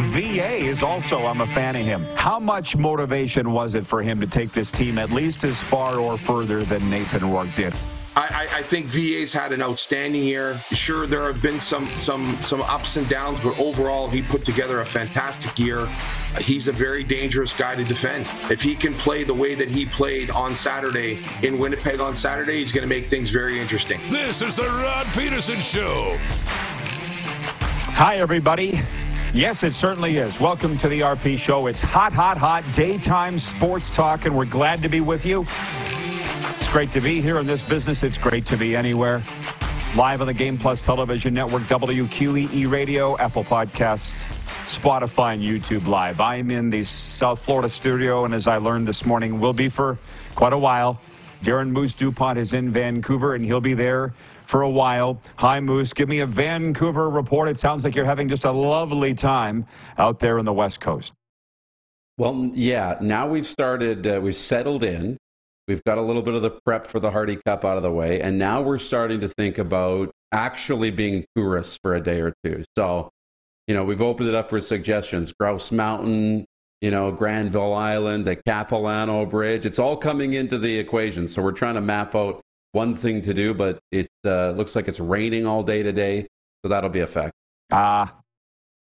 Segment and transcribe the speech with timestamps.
[0.00, 2.04] VA is also, I'm a fan of him.
[2.14, 5.96] How much motivation was it for him to take this team at least as far
[5.98, 7.74] or further than Nathan Rourke did?
[8.16, 10.56] I, I, think VA's had an outstanding year.
[10.72, 14.80] Sure, there have been some some some ups and downs, but overall, he put together
[14.80, 15.88] a fantastic year.
[16.40, 18.28] He's a very dangerous guy to defend.
[18.50, 22.58] If he can play the way that he played on Saturday in Winnipeg on Saturday,
[22.58, 24.00] he's going to make things very interesting.
[24.10, 26.16] This is the Rod Pedersen Show.
[27.94, 28.80] Hi, everybody.
[29.32, 30.40] Yes, it certainly is.
[30.40, 31.68] Welcome to the RP Show.
[31.68, 35.46] It's hot, hot, hot daytime sports talk, and we're glad to be with you.
[36.56, 38.02] It's great to be here in this business.
[38.02, 39.22] It's great to be anywhere.
[39.94, 44.24] Live on the Game Plus Television Network, WQEE Radio, Apple Podcasts,
[44.64, 46.20] Spotify, and YouTube Live.
[46.20, 49.96] I'm in the South Florida studio, and as I learned this morning, will be for
[50.34, 51.00] quite a while.
[51.44, 54.12] Darren Moose DuPont is in Vancouver, and he'll be there
[54.50, 55.20] for a while.
[55.36, 55.92] Hi, Moose.
[55.92, 57.48] Give me a Vancouver report.
[57.48, 59.64] It sounds like you're having just a lovely time
[59.96, 61.12] out there in the West Coast.
[62.18, 62.98] Well, yeah.
[63.00, 65.16] Now we've started, uh, we've settled in.
[65.68, 67.92] We've got a little bit of the prep for the Hardy Cup out of the
[67.92, 68.20] way.
[68.20, 72.64] And now we're starting to think about actually being tourists for a day or two.
[72.76, 73.08] So,
[73.68, 75.32] you know, we've opened it up for suggestions.
[75.32, 76.44] Grouse Mountain,
[76.80, 79.64] you know, Granville Island, the Capilano Bridge.
[79.64, 81.28] It's all coming into the equation.
[81.28, 84.88] So we're trying to map out one thing to do, but it uh, looks like
[84.88, 86.26] it's raining all day today,
[86.62, 87.32] so that'll be a fact.
[87.72, 88.14] Ah,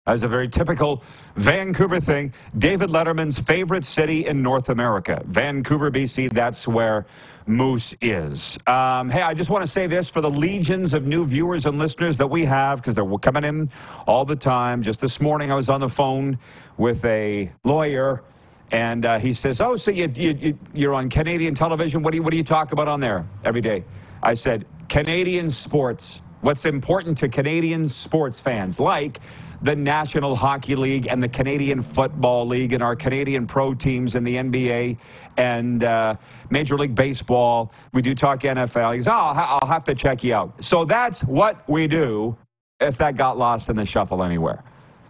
[0.08, 1.02] as a very typical
[1.36, 2.32] Vancouver thing.
[2.56, 6.32] David Letterman's favorite city in North America, Vancouver, BC.
[6.32, 7.06] That's where
[7.46, 8.58] Moose is.
[8.66, 11.78] Um, hey, I just want to say this for the legions of new viewers and
[11.78, 13.70] listeners that we have, because they're coming in
[14.06, 14.82] all the time.
[14.82, 16.38] Just this morning, I was on the phone
[16.78, 18.22] with a lawyer
[18.70, 22.02] and uh, he says, "Oh, so you, you, you're on Canadian television.
[22.02, 23.84] What do you what do you talk about on there every day?"
[24.22, 26.20] I said, "Canadian sports.
[26.40, 29.20] What's important to Canadian sports fans, like
[29.62, 34.22] the National Hockey League and the Canadian Football League and our Canadian pro teams in
[34.22, 34.98] the NBA
[35.36, 36.14] and uh,
[36.50, 37.72] Major League Baseball.
[37.92, 41.24] We do talk NFL." He goes, "Oh, I'll have to check you out." So that's
[41.24, 42.36] what we do.
[42.80, 44.62] If that got lost in the shuffle anywhere.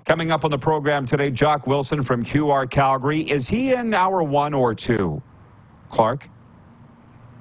[0.09, 3.21] Coming up on the program today, Jock Wilson from QR Calgary.
[3.31, 5.23] Is he in hour one or two?
[5.91, 6.31] Clark?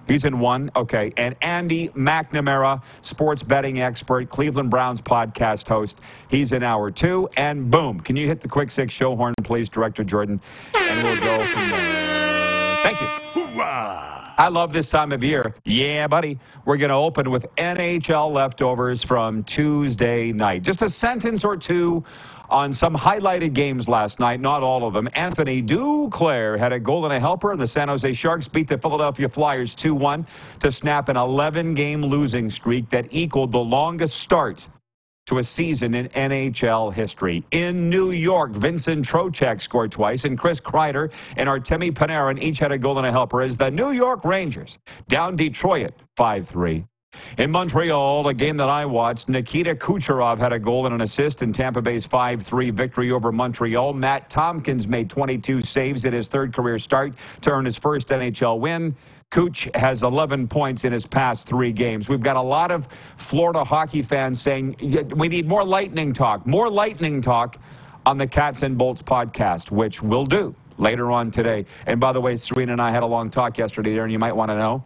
[0.06, 0.70] He's in one.
[0.76, 1.14] Okay.
[1.16, 6.02] And Andy McNamara, sports betting expert, Cleveland Browns podcast host.
[6.30, 7.30] He's in hour two.
[7.38, 8.02] And boom.
[8.02, 10.42] Can you hit the quick six show horn, please, Director Jordan?
[10.78, 12.78] And we'll go from there.
[12.84, 13.08] Thank you.
[13.44, 14.17] Hoorah!
[14.40, 15.56] I love this time of year.
[15.66, 16.38] Yeah, buddy.
[16.64, 20.62] We're going to open with NHL leftovers from Tuesday night.
[20.62, 22.04] Just a sentence or two
[22.48, 25.10] on some highlighted games last night, not all of them.
[25.16, 28.78] Anthony Duclair had a goal and a helper, and the San Jose Sharks beat the
[28.78, 30.26] Philadelphia Flyers 2 1
[30.60, 34.68] to snap an 11 game losing streak that equaled the longest start
[35.28, 37.44] to a season in NHL history.
[37.52, 42.72] In New York, Vincent Trocheck scored twice, and Chris Kreider and Artemi Panarin each had
[42.72, 46.86] a goal and a helper as the New York Rangers down Detroit 5 3.
[47.38, 51.42] In Montreal, a game that I watched, Nikita Kucherov had a goal and an assist
[51.42, 53.94] in Tampa Bay's 5 3 victory over Montreal.
[53.94, 58.60] Matt Tompkins made 22 saves at his third career start to earn his first NHL
[58.60, 58.96] win.
[59.32, 62.08] Cooch has 11 points in his past three games.
[62.08, 64.76] We've got a lot of Florida hockey fans saying
[65.16, 67.58] we need more lightning talk, more lightning talk
[68.06, 71.66] on the Cats and Bolts podcast, which we'll do later on today.
[71.88, 74.20] And by the way, Serena and I had a long talk yesterday there, and you
[74.20, 74.86] might want to know.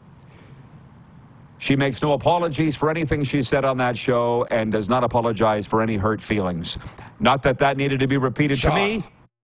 [1.60, 5.68] She makes no apologies for anything she said on that show and does not apologize
[5.68, 6.80] for any hurt feelings.
[7.20, 8.76] Not that that needed to be repeated Shocked.
[8.76, 9.04] to me,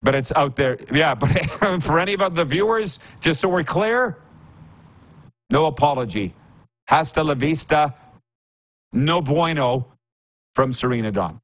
[0.00, 0.78] but it's out there.
[0.90, 1.28] Yeah, but
[1.82, 4.16] for any of the viewers, just so we're clear,
[5.50, 6.34] no apology.
[6.86, 7.94] Hasta la vista,
[8.92, 9.86] no bueno
[10.54, 11.40] from Serena Don.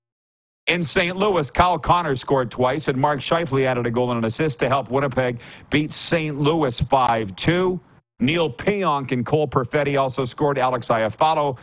[0.67, 1.17] In St.
[1.17, 4.69] Louis, Kyle Connor scored twice, and Mark Scheifele added a goal and an assist to
[4.69, 6.39] help Winnipeg beat St.
[6.39, 7.81] Louis 5 2.
[8.21, 10.57] Neal Pionk and Cole Perfetti also scored.
[10.57, 11.59] Alex Iafallo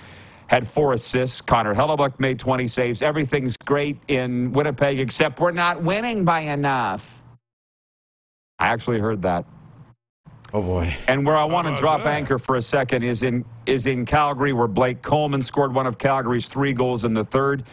[0.47, 1.41] had four assists.
[1.41, 3.01] Connor Hellebuyck made 20 saves.
[3.01, 7.23] Everything's great in Winnipeg, except we're not winning by enough.
[8.59, 9.45] I actually heard that.
[10.53, 10.93] Oh boy!
[11.07, 12.13] And where I want to oh, drop that?
[12.13, 15.97] anchor for a second is in is in Calgary, where Blake Coleman scored one of
[15.97, 17.63] Calgary's three goals in the third.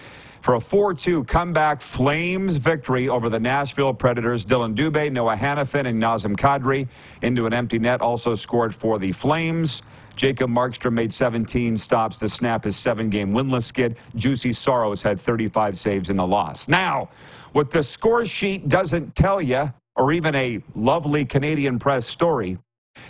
[0.41, 4.45] for a 4 2 comeback Flames victory over the Nashville Predators.
[4.45, 6.87] Dylan Dubé, Noah Hanifin, and Nazem Kadri
[7.23, 9.83] into an empty net also scored for the Flames.
[10.15, 13.97] Jacob Markstrom made 17 stops to snap his seven game winless skid.
[14.17, 16.69] Juuse Saros had 35 saves in the loss.
[16.69, 17.09] Now,
[17.53, 22.59] what the score sheet doesn't tell you, or even a lovely Canadian press story,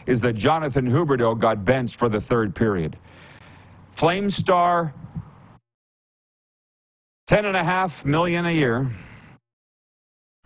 [0.07, 2.97] is that Jonathan Huberdeau got benched for the third period.
[3.93, 4.95] Flame star,
[7.27, 8.91] ten and a half million a year,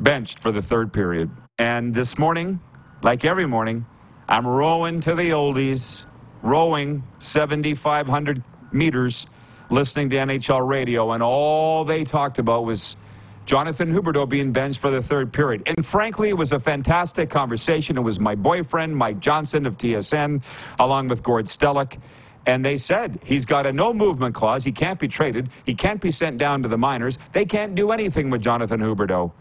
[0.00, 1.30] benched for the third period.
[1.58, 2.60] And this morning,
[3.02, 3.86] like every morning,
[4.28, 6.06] I'm rowing to the oldies
[6.42, 8.42] rowing 7,500
[8.72, 9.26] meters,
[9.70, 12.96] listening to NHL radio, and all they talked about was
[13.44, 15.62] Jonathan Huberdeau being benched for the third period.
[15.66, 17.96] And frankly, it was a fantastic conversation.
[17.98, 20.42] It was my boyfriend, Mike Johnson of TSN,
[20.78, 21.98] along with Gord Stellick.
[22.46, 24.64] And they said he's got a no movement clause.
[24.64, 25.50] He can't be traded.
[25.64, 27.18] He can't be sent down to the minors.
[27.32, 29.32] They can't do anything with Jonathan Huberdeau.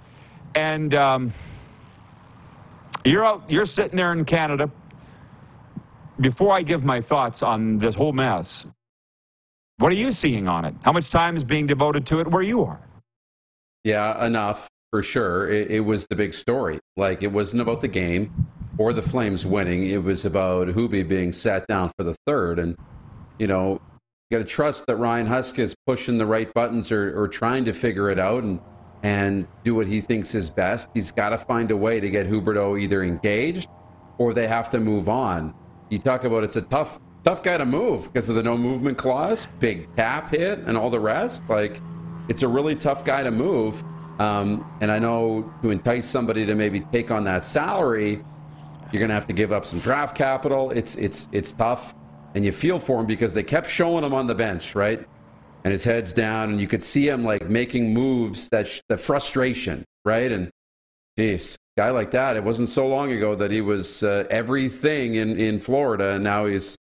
[0.55, 1.33] And um,
[3.03, 4.69] you're out, you're sitting there in Canada
[6.19, 8.65] before I give my thoughts on this whole mess,
[9.77, 10.75] what are you seeing on it?
[10.83, 12.79] How much time is being devoted to it where you are?
[13.83, 15.49] Yeah, enough for sure.
[15.49, 16.79] It, it was the big story.
[16.97, 18.47] Like it wasn't about the game
[18.77, 19.85] or the Flames winning.
[19.85, 22.59] It was about Hubie being sat down for the third.
[22.59, 22.75] And,
[23.39, 23.81] you know,
[24.29, 27.65] you got to trust that Ryan Huska is pushing the right buttons or, or trying
[27.65, 28.59] to figure it out and,
[29.03, 30.89] and do what he thinks is best.
[30.93, 33.67] He's got to find a way to get Huberdeau either engaged
[34.17, 35.53] or they have to move on
[35.91, 38.97] you talk about it's a tough tough guy to move because of the no movement
[38.97, 41.43] clause, big cap hit, and all the rest.
[41.47, 41.79] Like,
[42.31, 43.83] it's a really tough guy to move.
[44.17, 48.23] Um, and I know to entice somebody to maybe take on that salary,
[48.91, 50.71] you're going to have to give up some draft capital.
[50.71, 51.93] It's it's it's tough,
[52.33, 55.05] and you feel for him because they kept showing him on the bench, right?
[55.65, 58.97] And his head's down, and you could see him like making moves that sh- the
[58.97, 60.31] frustration, right?
[60.31, 60.49] And
[61.17, 65.37] geez, guy like that, it wasn't so long ago that he was uh, everything in,
[65.37, 66.77] in Florida, and now he's,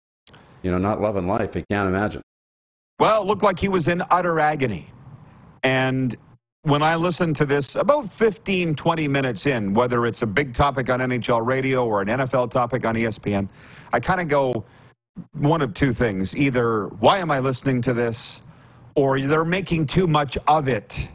[0.62, 1.56] you know, not loving life.
[1.56, 2.22] I can't imagine.
[2.98, 4.90] Well, it looked like he was in utter agony.
[5.66, 6.14] And
[6.62, 10.88] when I listen to this about 15, 20 minutes in, whether it's a big topic
[10.88, 13.48] on NHL radio or an NFL topic on ESPN,
[13.92, 14.64] I kind of go
[15.32, 16.36] one of two things.
[16.36, 18.42] Either, why am I listening to this?
[18.94, 21.08] Or they're making too much of it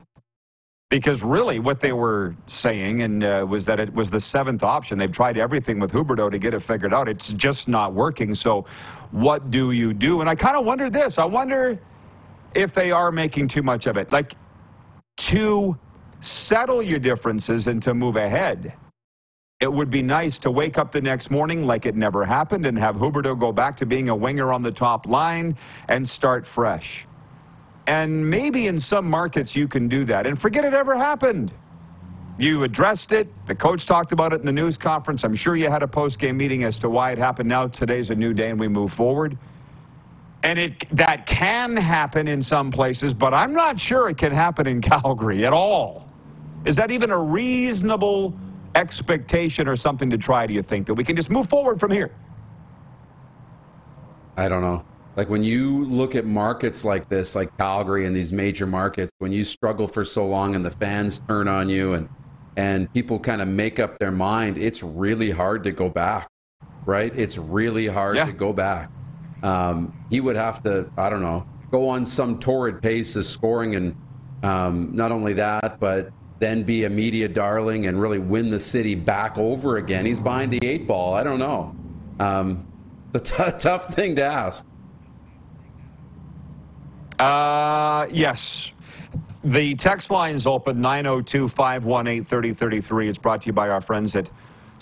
[0.89, 4.97] because really what they were saying and uh, was that it was the seventh option.
[4.97, 7.07] They've tried everything with Huberdeau to get it figured out.
[7.07, 8.35] It's just not working.
[8.35, 8.65] So
[9.11, 10.19] what do you do?
[10.19, 11.17] And I kind of wonder this.
[11.17, 11.79] I wonder
[12.53, 14.11] if they are making too much of it.
[14.11, 14.33] Like
[15.17, 15.77] to
[16.19, 18.73] settle your differences and to move ahead.
[19.59, 22.77] It would be nice to wake up the next morning like it never happened and
[22.79, 25.55] have Huberdeau go back to being a winger on the top line
[25.87, 27.07] and start fresh.
[27.85, 31.53] And maybe in some markets you can do that and forget it ever happened.
[32.39, 33.29] You addressed it.
[33.45, 35.23] The coach talked about it in the news conference.
[35.23, 37.49] I'm sure you had a post game meeting as to why it happened.
[37.49, 39.37] Now today's a new day and we move forward.
[40.43, 44.67] And it that can happen in some places, but I'm not sure it can happen
[44.67, 46.07] in Calgary at all.
[46.65, 48.37] Is that even a reasonable
[48.75, 51.91] expectation or something to try, do you think, that we can just move forward from
[51.91, 52.11] here?
[54.37, 54.85] I don't know.
[55.15, 59.31] Like when you look at markets like this, like Calgary and these major markets, when
[59.31, 62.09] you struggle for so long and the fans turn on you and
[62.57, 66.27] and people kind of make up their mind, it's really hard to go back,
[66.85, 67.13] right?
[67.15, 68.25] It's really hard yeah.
[68.25, 68.89] to go back.
[69.43, 73.75] Um, he would have to, I don't know, go on some torrid pace of scoring
[73.75, 73.95] and
[74.43, 78.95] um, not only that, but then be a media darling and really win the city
[78.95, 80.05] back over again.
[80.05, 81.13] He's behind the eight ball.
[81.13, 81.75] I don't know.
[82.19, 82.67] Um,
[83.11, 84.65] the tough thing to ask.
[87.19, 88.73] Uh, yes.
[89.43, 93.07] The text line is open 902 518 3033.
[93.07, 94.29] It's brought to you by our friends at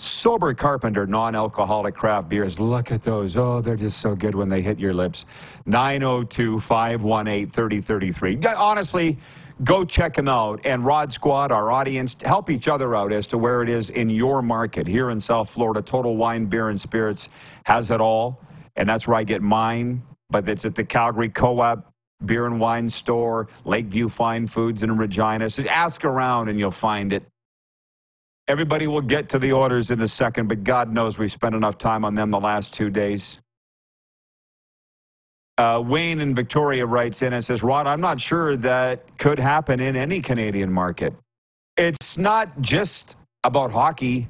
[0.00, 2.58] Sober Carpenter non alcoholic craft beers.
[2.58, 3.36] Look at those.
[3.36, 5.26] Oh, they're just so good when they hit your lips.
[5.66, 8.38] 902 518 3033.
[8.56, 9.18] Honestly,
[9.62, 10.64] go check them out.
[10.64, 14.08] And Rod Squad, our audience, help each other out as to where it is in
[14.08, 14.86] your market.
[14.86, 17.28] Here in South Florida, Total Wine, Beer, and Spirits
[17.66, 18.40] has it all.
[18.76, 20.02] And that's where I get mine.
[20.30, 21.92] But it's at the Calgary Co op
[22.24, 25.50] beer and wine store, Lakeview Fine Foods in Regina.
[25.50, 27.24] So ask around and you'll find it.
[28.50, 31.78] Everybody will get to the orders in a second, but God knows we spent enough
[31.78, 33.38] time on them the last two days.
[35.56, 39.78] Uh, Wayne in Victoria writes in and says, Rod, I'm not sure that could happen
[39.78, 41.14] in any Canadian market.
[41.76, 44.28] It's not just about hockey.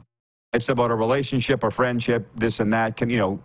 [0.52, 2.98] It's about a relationship, a friendship, this and that.
[2.98, 3.42] Can you know?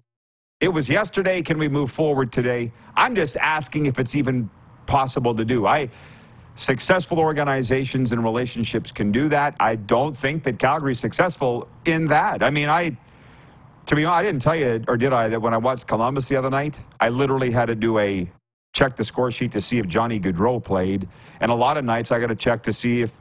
[0.59, 1.41] It was yesterday.
[1.41, 2.73] Can we move forward today?
[2.97, 4.49] I'm just asking if it's even
[4.87, 5.67] possible to do.
[5.67, 5.89] I
[6.55, 9.55] Successful organizations and relationships can do that.
[9.59, 12.41] I don't think that Calgary's successful in that.
[12.41, 12.97] I mean, I,
[13.87, 16.29] to be honest, I didn't tell you, or did I, that when I watched Columbus
[16.29, 18.31] the other night, I literally had to do a
[18.73, 21.07] check the score sheet to see if Johnny Gaudreau played.
[21.41, 23.19] And a lot of nights I got to check to see if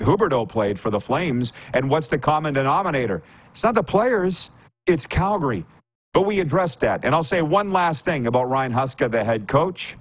[0.00, 1.52] Huberdeau played for the Flames.
[1.74, 3.22] And what's the common denominator?
[3.50, 4.50] It's not the players,
[4.86, 5.66] it's Calgary.
[6.12, 7.04] But we addressed that.
[7.04, 9.96] And I'll say one last thing about Ryan Huska, the head coach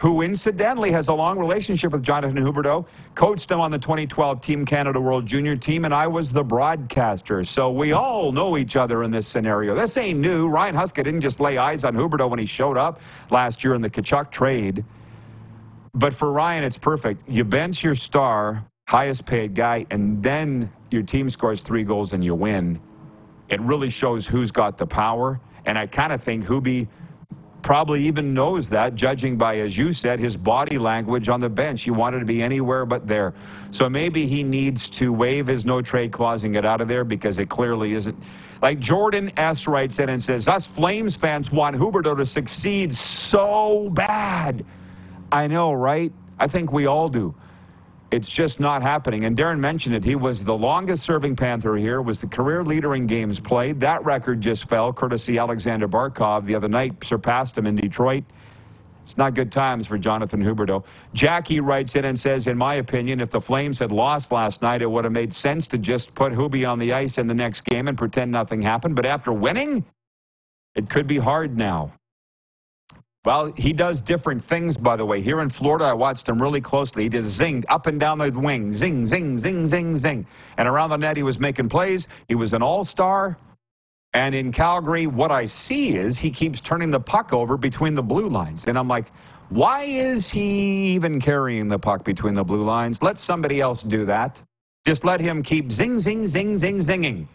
[0.00, 4.64] who incidentally has a long relationship with Jonathan Huberdeau, coached him on the 2012 Team
[4.64, 7.44] Canada World Junior team, and I was the broadcaster.
[7.44, 9.74] So we all know each other in this scenario.
[9.74, 10.48] This ain't new.
[10.48, 13.82] Ryan Huska didn't just lay eyes on Huberdeau when he showed up last year in
[13.82, 14.86] the Tkachuk trade.
[15.92, 17.22] But for Ryan, it's perfect.
[17.28, 22.24] You bench your star, highest paid guy, and then your team scores three goals and
[22.24, 22.80] you win.
[23.50, 25.40] It really shows who's got the power.
[25.66, 26.88] And I kind of think Hubie
[27.62, 31.82] probably even knows that, judging by, as you said, his body language on the bench.
[31.82, 33.34] He wanted to be anywhere but there.
[33.70, 37.04] So maybe he needs to waive his no trade clause and get out of there
[37.04, 38.16] because it clearly isn't.
[38.62, 39.66] Like Jordan S.
[39.66, 44.64] writes in and says, Us Flames fans want Huberdeau to succeed so bad.
[45.32, 46.12] I know, right?
[46.38, 47.34] I think we all do.
[48.10, 49.24] It's just not happening.
[49.24, 50.02] And Darren mentioned it.
[50.02, 53.78] He was the longest serving Panther here, was the career leader in games played.
[53.80, 58.24] That record just fell, courtesy Alexander Barkov the other night, surpassed him in Detroit.
[59.02, 60.84] It's not good times for Jonathan Huberdeau.
[61.14, 64.82] Jackie writes in and says, In my opinion, if the Flames had lost last night,
[64.82, 67.62] it would have made sense to just put Hubie on the ice in the next
[67.62, 68.96] game and pretend nothing happened.
[68.96, 69.84] But after winning,
[70.74, 71.92] it could be hard now.
[73.24, 75.20] Well, he does different things, by the way.
[75.20, 77.02] Here in Florida, I watched him really closely.
[77.02, 80.26] He just zinged up and down the wing, zing, zing, zing, zing, zing.
[80.56, 82.08] And around the net, he was making plays.
[82.28, 83.36] He was an all star.
[84.14, 88.02] And in Calgary, what I see is he keeps turning the puck over between the
[88.02, 88.64] blue lines.
[88.64, 89.12] And I'm like,
[89.50, 93.02] why is he even carrying the puck between the blue lines?
[93.02, 94.40] Let somebody else do that.
[94.86, 97.26] Just let him keep zing, zing, zing, zing, zinging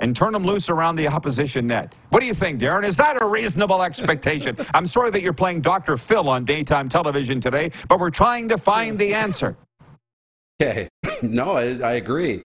[0.00, 1.94] and turn them loose around the opposition net.
[2.08, 2.84] What do you think, Darren?
[2.84, 4.56] Is that a reasonable expectation?
[4.74, 5.96] I'm sorry that you're playing Dr.
[5.96, 9.56] Phil on daytime television today, but we're trying to find the answer.
[10.60, 10.88] Okay.
[11.22, 12.42] No, I, I agree.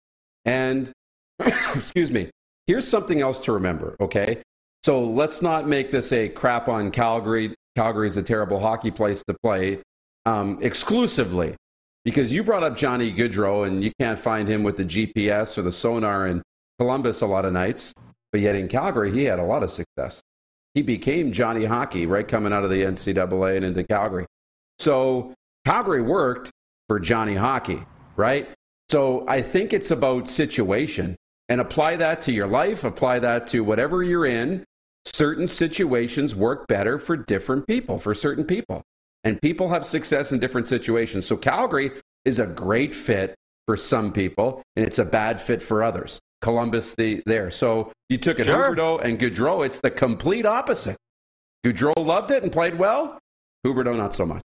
[0.46, 0.90] And,
[1.74, 2.30] excuse me,
[2.66, 4.42] here's something else to remember, okay?
[4.82, 7.54] So let's not make this a crap on Calgary.
[7.76, 9.80] Calgary is a terrible hockey place to play
[10.24, 11.54] um, exclusively
[12.04, 15.62] because you brought up Johnny Gaudreau and you can't find him with the GPS or
[15.62, 16.42] the sonar and
[16.82, 17.94] Columbus a lot of nights,
[18.32, 20.20] but yet in Calgary, he had a lot of success.
[20.74, 24.26] He became Johnny Hockey, right, coming out of the NCAA and into Calgary.
[24.80, 25.32] So
[25.64, 26.50] Calgary worked
[26.88, 27.84] for Johnny Hockey,
[28.16, 28.48] right?
[28.88, 31.14] So I think it's about situation
[31.48, 34.64] and apply that to your life, apply that to whatever you're in.
[35.04, 38.82] Certain situations work better for different people, for certain people.
[39.22, 41.26] And people have success in different situations.
[41.26, 41.92] So Calgary
[42.24, 43.36] is a great fit
[43.68, 46.18] for some people, and it's a bad fit for others.
[46.42, 47.50] Columbus the, there.
[47.50, 48.74] So you took it sure.
[48.74, 49.64] Huberdeau and Gaudreau.
[49.64, 50.96] It's the complete opposite.
[51.64, 53.18] Gaudreau loved it and played well.
[53.64, 54.42] Huberdeau, not so much.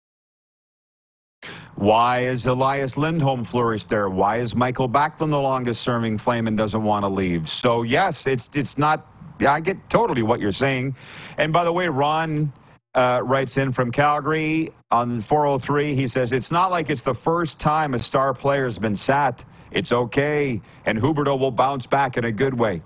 [1.75, 4.09] Why is Elias Lindholm flourished there?
[4.09, 7.49] Why is Michael Backlund the longest serving flame and doesn't want to leave?
[7.49, 9.07] So yes, it's it's not.
[9.47, 10.95] I get totally what you're saying.
[11.37, 12.53] And by the way, Ron
[12.95, 15.95] uh, writes in from Calgary on 403.
[15.95, 19.43] He says it's not like it's the first time a star player has been sat
[19.73, 22.81] it's okay, and Huberdeau will bounce back in a good way.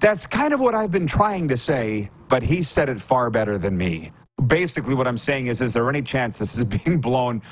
[0.00, 3.58] That's kind of what I've been trying to say, but he said it far better
[3.58, 4.12] than me.
[4.46, 7.42] Basically, what I'm saying is, is there any chance this is being blown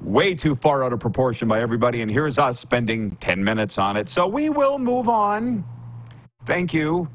[0.00, 2.00] way too far out of proportion by everybody?
[2.02, 4.08] And here's us spending 10 minutes on it.
[4.08, 5.64] So we will move on.
[6.44, 7.08] Thank you.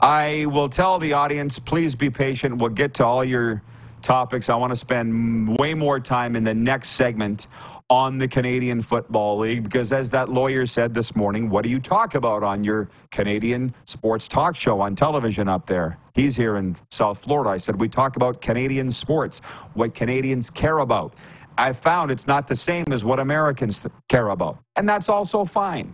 [0.00, 2.58] I will tell the audience, please be patient.
[2.58, 3.62] We'll get to all your
[4.02, 4.48] topics.
[4.48, 7.46] I want to spend way more time in the next segment
[7.90, 11.78] on the Canadian Football League because, as that lawyer said this morning, what do you
[11.78, 15.98] talk about on your Canadian sports talk show on television up there?
[16.14, 17.50] He's here in South Florida.
[17.50, 19.40] I said, We talk about Canadian sports,
[19.74, 21.14] what Canadians care about.
[21.56, 24.58] I found it's not the same as what Americans care about.
[24.76, 25.92] And that's also fine.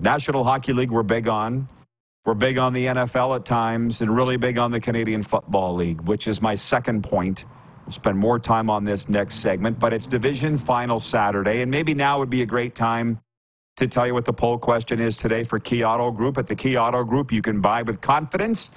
[0.00, 1.68] National Hockey League, we're big on.
[2.24, 6.02] We're big on the NFL at times and really big on the Canadian Football League,
[6.02, 7.46] which is my second point.
[7.90, 12.18] Spend more time on this next segment, but it's division final Saturday, and maybe now
[12.18, 13.20] would be a great time
[13.78, 16.36] to tell you what the poll question is today for Key Auto Group.
[16.36, 18.70] At the Key Auto Group, you can buy with confidence,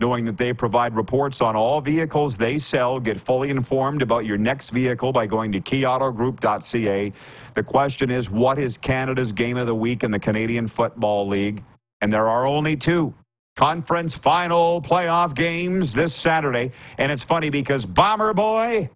[0.00, 2.98] knowing that they provide reports on all vehicles they sell.
[2.98, 7.12] Get fully informed about your next vehicle by going to keyautogroup.ca.
[7.54, 11.62] The question is, what is Canada's game of the week in the Canadian Football League?
[12.00, 13.14] And there are only two
[13.58, 16.70] conference final playoff games this Saturday.
[16.96, 18.88] And it's funny because Bomber Boy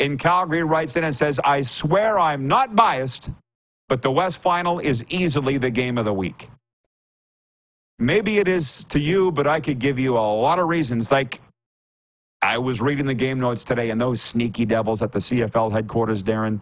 [0.00, 3.30] in Calgary writes in and says, I swear I'm not biased,
[3.88, 6.50] but the West Final is easily the game of the week.
[8.00, 11.12] Maybe it is to you, but I could give you a lot of reasons.
[11.12, 11.40] Like,
[12.42, 16.24] I was reading the game notes today, and those sneaky devils at the CFL headquarters,
[16.24, 16.60] Darren,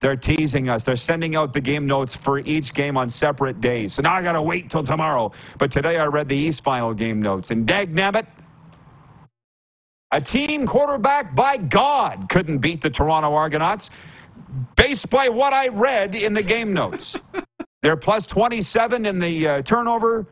[0.00, 0.84] they're teasing us.
[0.84, 3.94] They're sending out the game notes for each game on separate days.
[3.94, 5.32] So now I got to wait till tomorrow.
[5.58, 8.26] But today I read the East Final game notes, and dag nabbit,
[10.12, 13.90] a team quarterback by God couldn't beat the Toronto Argonauts
[14.76, 17.18] based by what I read in the game notes.
[17.82, 20.26] They're plus 27 in the uh, turnover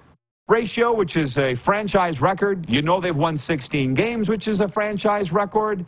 [0.48, 2.68] ratio, which is a franchise record.
[2.68, 5.84] You know they've won 16 games, which is a franchise record.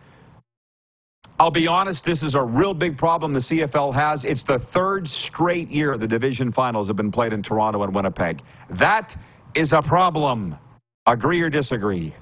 [1.39, 4.25] I'll be honest, this is a real big problem the CFL has.
[4.25, 8.41] It's the third straight year the division finals have been played in Toronto and Winnipeg.
[8.71, 9.15] That
[9.55, 10.57] is a problem.
[11.05, 12.15] Agree or disagree?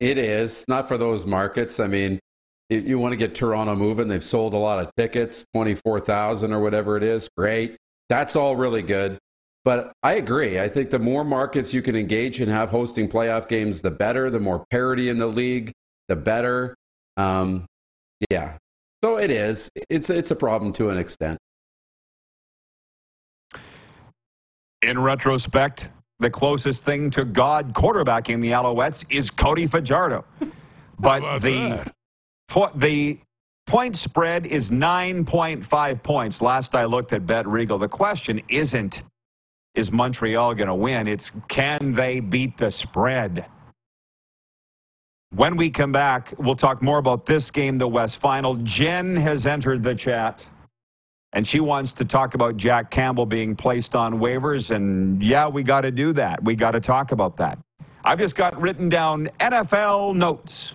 [0.00, 1.80] It is not for those markets.
[1.80, 2.18] I mean,
[2.68, 4.06] you, you want to get Toronto moving.
[4.06, 7.30] They've sold a lot of tickets, 24,000 or whatever it is.
[7.38, 7.76] Great.
[8.10, 9.18] That's all really good.
[9.64, 10.60] But I agree.
[10.60, 14.30] I think the more markets you can engage and have hosting playoff games, the better.
[14.30, 15.72] The more parity in the league,
[16.08, 16.74] the better.
[17.20, 17.66] Um,
[18.30, 18.56] yeah.
[19.02, 19.70] So it is.
[19.88, 21.38] It's it's a problem to an extent.
[24.82, 30.24] In retrospect, the closest thing to God quarterbacking the Alouettes is Cody Fajardo.
[31.02, 31.90] But the
[32.48, 33.18] po- the
[33.66, 36.42] point spread is 9.5 points.
[36.42, 37.78] Last I looked at Bet Regal.
[37.78, 39.02] The question isn't
[39.74, 41.08] is Montreal going to win?
[41.08, 43.46] It's can they beat the spread?
[45.32, 48.56] When we come back, we'll talk more about this game, the West Final.
[48.56, 50.44] Jen has entered the chat.
[51.32, 54.74] And she wants to talk about Jack Campbell being placed on waivers.
[54.74, 56.42] And yeah, we got to do that.
[56.42, 57.58] We got to talk about that.
[58.04, 60.74] I've just got written down NFL notes.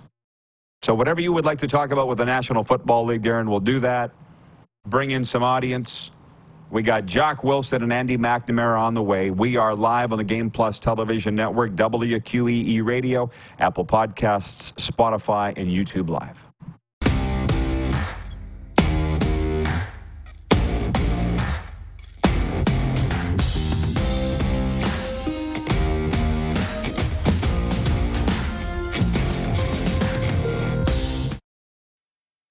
[0.82, 3.60] So, whatever you would like to talk about with the National Football League, Darren, we'll
[3.60, 4.12] do that.
[4.88, 6.12] Bring in some audience.
[6.76, 9.32] We got Jock Wilson and Andy McNamara on the way.
[9.32, 15.70] We are live on the Game Plus Television Network, WQEE Radio, Apple Podcasts, Spotify, and
[15.70, 16.45] YouTube Live.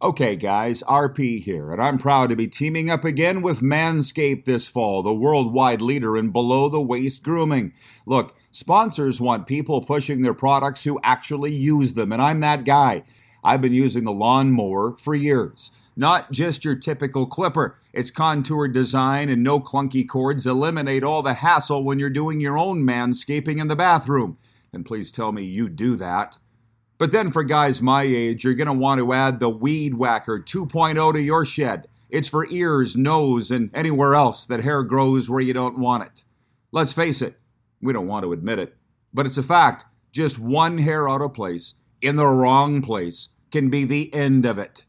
[0.00, 4.68] Okay, guys, RP here, and I'm proud to be teaming up again with Manscaped this
[4.68, 7.72] fall, the worldwide leader in below the waist grooming.
[8.06, 13.02] Look, sponsors want people pushing their products who actually use them, and I'm that guy.
[13.42, 15.72] I've been using the lawnmower for years.
[15.96, 17.76] Not just your typical clipper.
[17.92, 22.56] Its contoured design and no clunky cords eliminate all the hassle when you're doing your
[22.56, 24.38] own manscaping in the bathroom.
[24.72, 26.38] And please tell me you do that.
[26.98, 30.40] But then for guys my age, you're going to want to add the Weed Whacker
[30.40, 31.86] 2.0 to your shed.
[32.10, 36.24] It's for ears, nose, and anywhere else that hair grows where you don't want it.
[36.72, 37.38] Let's face it,
[37.80, 38.76] we don't want to admit it,
[39.14, 39.84] but it's a fact.
[40.10, 44.58] Just one hair out of place in the wrong place can be the end of
[44.58, 44.84] it.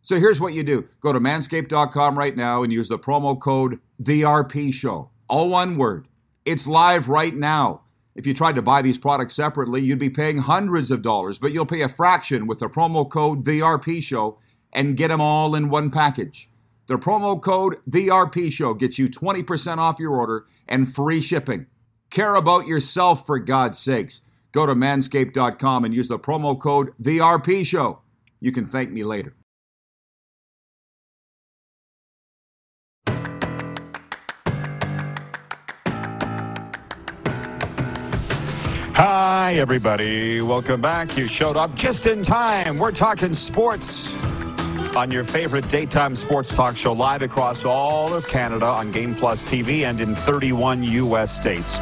[0.00, 3.78] So here's what you do go to manscaped.com right now and use the promo code
[4.02, 5.08] TheRPShow.
[5.28, 6.08] All one word.
[6.44, 7.81] It's live right now.
[8.14, 11.52] If you tried to buy these products separately, you'd be paying hundreds of dollars, but
[11.52, 14.38] you'll pay a fraction with the promo code TheRP Show
[14.72, 16.50] and get them all in one package.
[16.86, 21.66] The promo code TheRP Show gets you 20% off your order and free shipping.
[22.10, 24.20] Care about yourself for God's sakes.
[24.52, 28.00] Go to manscaped.com and use the promo code TheRP Show.
[28.40, 29.34] You can thank me later.
[39.52, 40.40] Hi, everybody.
[40.40, 41.14] Welcome back.
[41.14, 42.78] You showed up just in time.
[42.78, 44.10] We're talking sports
[44.96, 49.44] on your favorite daytime sports talk show live across all of Canada on Game Plus
[49.44, 51.36] TV and in 31 U.S.
[51.36, 51.78] states.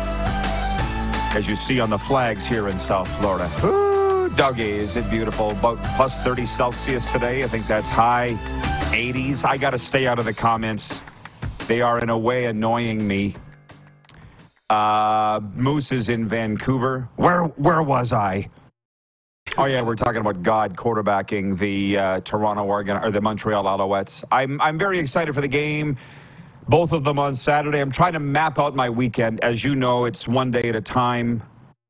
[1.33, 3.48] As you see on the flags here in South Florida.
[3.64, 5.52] Ooh, doggy, is it beautiful?
[5.52, 7.44] About plus 30 Celsius today.
[7.44, 8.30] I think that's high
[8.90, 9.48] 80s.
[9.48, 11.04] I got to stay out of the comments.
[11.68, 13.37] They are, in a way, annoying me.
[14.70, 17.11] Uh, Moose is in Vancouver.
[17.16, 18.50] Where where was I?
[19.59, 24.24] Oh yeah, we're talking about God quarterbacking the uh, Toronto Oregon or the Montreal Alouettes.
[24.33, 25.96] I'm I'm very excited for the game.
[26.68, 27.80] Both of them on Saturday.
[27.80, 29.40] I'm trying to map out my weekend.
[29.44, 31.42] As you know, it's one day at a time.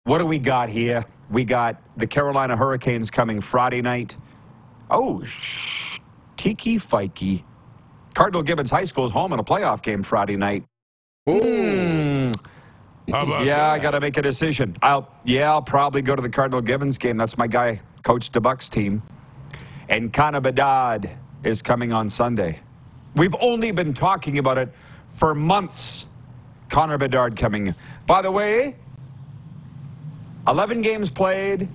[0.05, 1.05] What do we got here?
[1.31, 4.17] We got the Carolina Hurricanes coming Friday night.
[4.91, 6.01] Oh, sh-
[6.37, 7.45] Tiki Fikey.
[8.15, 10.65] Cardinal Gibbons High School is home in a playoff game Friday night.
[11.29, 12.10] Hmm.
[13.13, 13.71] How about Yeah, that?
[13.71, 14.77] I got to make a decision.
[14.83, 17.17] I'll yeah, I'll probably go to the Cardinal Gibbons game.
[17.17, 19.03] That's my guy, Coach DeBuck's team.
[19.89, 21.11] And Connor Bedard
[21.43, 22.61] is coming on Sunday.
[23.17, 24.73] We've only been talking about it
[25.09, 26.07] for months.
[26.69, 27.75] Connor Bedard coming.
[28.07, 28.77] By the way,
[30.47, 31.69] 11 games played.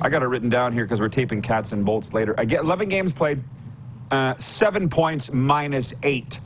[0.00, 2.34] I got it written down here because we're taping cats and bolts later.
[2.38, 3.42] I get 11 games played,
[4.10, 6.40] uh, seven points minus eight.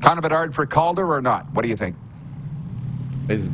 [0.00, 1.52] Connor Bedard for Calder or not?
[1.52, 1.96] What do you think?
[3.28, 3.48] Is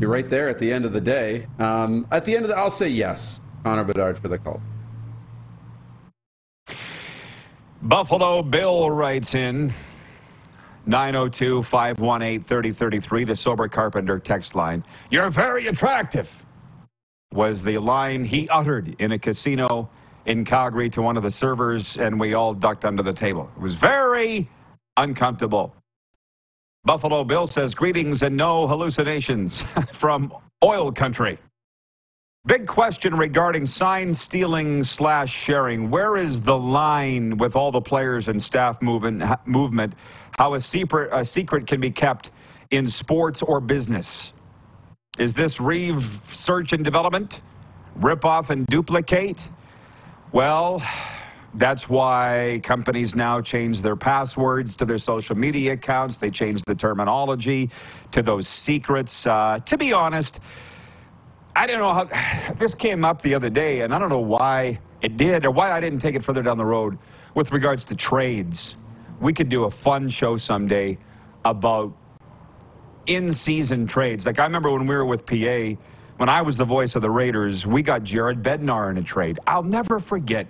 [0.00, 1.46] right there at the end of the day.
[1.58, 3.40] Um, at the end of the, I'll say yes.
[3.62, 4.60] Connor Bedard for the call.
[7.82, 9.72] Buffalo Bill writes in
[10.86, 14.84] 902 518 3033, the Sober Carpenter text line.
[15.10, 16.44] You're very attractive,
[17.32, 19.90] was the line he uttered in a casino
[20.26, 23.50] in Calgary to one of the servers, and we all ducked under the table.
[23.56, 24.48] It was very
[24.96, 25.74] uncomfortable.
[26.84, 31.38] Buffalo Bill says, Greetings and no hallucinations from oil country.
[32.44, 35.90] Big question regarding sign stealing slash sharing.
[35.90, 39.22] Where is the line with all the players and staff movement?
[39.46, 39.94] Movement,
[40.36, 42.32] how a secret a secret can be kept
[42.72, 44.32] in sports or business?
[45.20, 47.42] Is this Reeve search and development?
[47.94, 49.48] Rip off and duplicate?
[50.32, 50.82] Well,
[51.54, 56.18] that's why companies now change their passwords to their social media accounts.
[56.18, 57.70] They change the terminology
[58.12, 59.26] to those secrets.
[59.26, 60.40] Uh, to be honest,
[61.54, 64.80] I don't know how this came up the other day, and I don't know why
[65.02, 66.98] it did or why I didn't take it further down the road
[67.34, 68.76] with regards to trades.
[69.20, 70.98] We could do a fun show someday
[71.44, 71.92] about
[73.06, 74.26] in season trades.
[74.26, 75.76] Like I remember when we were with PA,
[76.16, 79.38] when I was the voice of the Raiders, we got Jared Bednar in a trade.
[79.46, 80.46] I'll never forget.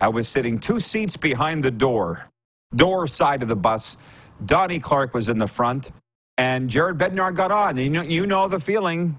[0.00, 2.28] I was sitting two seats behind the door,
[2.74, 3.96] door side of the bus.
[4.46, 5.90] Donnie Clark was in the front,
[6.36, 7.76] and Jared Bednar got on.
[7.76, 9.18] You know, you know the feeling.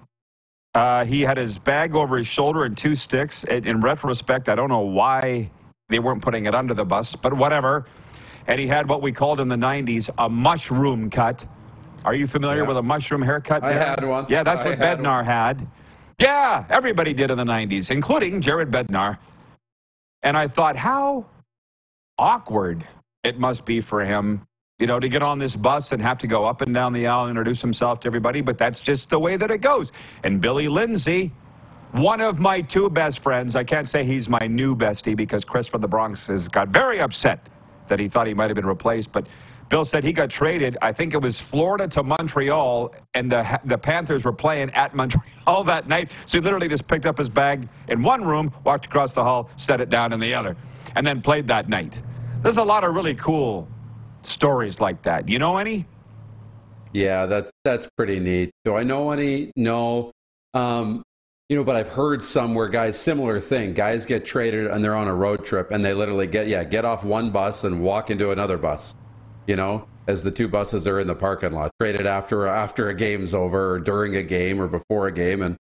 [0.74, 3.44] Uh, he had his bag over his shoulder and two sticks.
[3.44, 5.52] In, in retrospect, I don't know why
[5.89, 7.86] they weren't putting it under the bus, but whatever.
[8.48, 11.46] And he had what we called in the 90s a mushroom cut.
[12.06, 12.68] Are you familiar Yeah.
[12.68, 13.63] with a mushroom haircut?
[13.63, 14.28] I had one.
[14.30, 15.68] Yeah, that's I what had Bednar had.
[16.22, 19.18] Yeah, everybody did in the 90s, including Jared Bednar.
[20.24, 21.26] And I thought, how
[22.18, 22.86] awkward
[23.24, 24.46] it must be for him,
[24.80, 27.08] you know, to get on this bus and have to go up and down the
[27.08, 28.42] aisle and introduce himself to everybody.
[28.42, 29.92] But that's just the way that it goes.
[30.24, 31.32] And Billy Lindsay,
[31.92, 35.68] one of my two best friends, I can't say he's my new bestie because Chris
[35.68, 37.48] from the Bronx has got very upset
[37.88, 39.12] that he thought he might have been replaced.
[39.12, 39.28] But
[39.70, 40.78] Bill said he got traded.
[40.82, 45.64] I think it was Florida to Montreal, and the the Panthers were playing at Montreal
[45.66, 46.12] that night.
[46.26, 49.50] So he literally just picked up his bag in one room, walked across the hall,
[49.56, 50.58] set it down in the other,
[50.96, 52.02] and then played that night.
[52.42, 53.68] There's a lot of really cool
[54.24, 55.30] stories like that.
[55.30, 55.86] You know any?
[56.92, 58.52] Yeah, that's that's pretty neat.
[58.66, 59.52] Do I know any?
[59.56, 60.12] No.
[60.56, 61.04] Um,
[61.48, 63.74] you know, but I've heard some where guys similar thing.
[63.74, 66.86] Guys get traded and they're on a road trip and they literally get yeah get
[66.86, 68.96] off one bus and walk into another bus.
[69.50, 72.94] You know, as the two buses are in the parking lot, traded after after a
[72.94, 75.58] game's over or during a game or before a game, and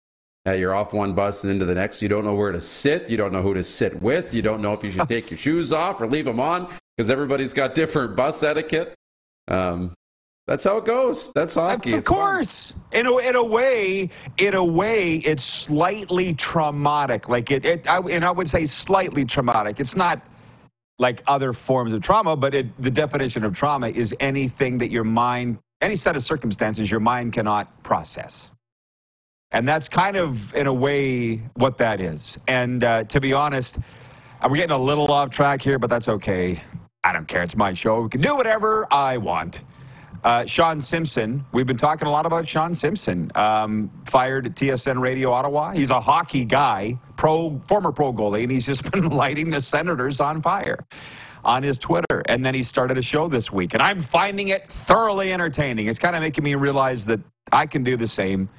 [0.45, 2.02] uh, you're off one bus and into the next.
[2.02, 3.10] You don't know where to sit.
[3.10, 4.34] You don't know who to sit with.
[4.34, 7.10] You don't know if you should take your shoes off or leave them on because
[7.10, 8.93] everybody's got different bus etiquette.
[9.47, 9.93] Um,
[10.47, 11.32] that's how it goes.
[11.32, 11.93] That's hockey.
[11.93, 12.73] Of course.
[12.91, 17.30] In a, in a way, in a way, it's slightly traumatic.
[17.30, 19.80] Like it, it I, and I would say slightly traumatic.
[19.80, 20.21] It's not
[20.99, 25.03] like other forms of trauma, but it, the definition of trauma is anything that your
[25.03, 28.51] mind, any set of circumstances your mind cannot process.
[29.51, 32.38] And that's kind of, in a way, what that is.
[32.47, 33.77] And uh, to be honest,
[34.43, 36.62] we're getting a little off track here, but that's okay.
[37.03, 37.43] I don't care.
[37.43, 38.01] It's my show.
[38.01, 39.62] We can do whatever I want.
[40.23, 44.99] Uh, Shawn Simpson, we've been talking a lot about Shawn Simpson, um, fired at TSN
[44.99, 45.71] Radio Ottawa.
[45.71, 50.19] He's a hockey guy, pro former pro goalie, and he's just been lighting the Senators
[50.19, 50.80] on fire
[51.43, 52.21] on his Twitter.
[52.27, 55.88] And then he started a show this week, and I'm finding it thoroughly entertaining.
[55.88, 57.19] It's kind of making me realize that
[57.51, 58.49] I can do the same.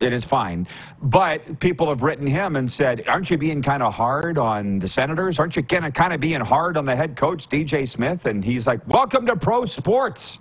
[0.00, 0.66] It is fine.
[1.02, 4.88] But people have written him and said, Aren't you being kind of hard on the
[4.88, 5.38] Senators?
[5.38, 8.26] Aren't you kind of, kind of being hard on the head coach, DJ Smith?
[8.26, 10.38] And he's like, Welcome to pro sports.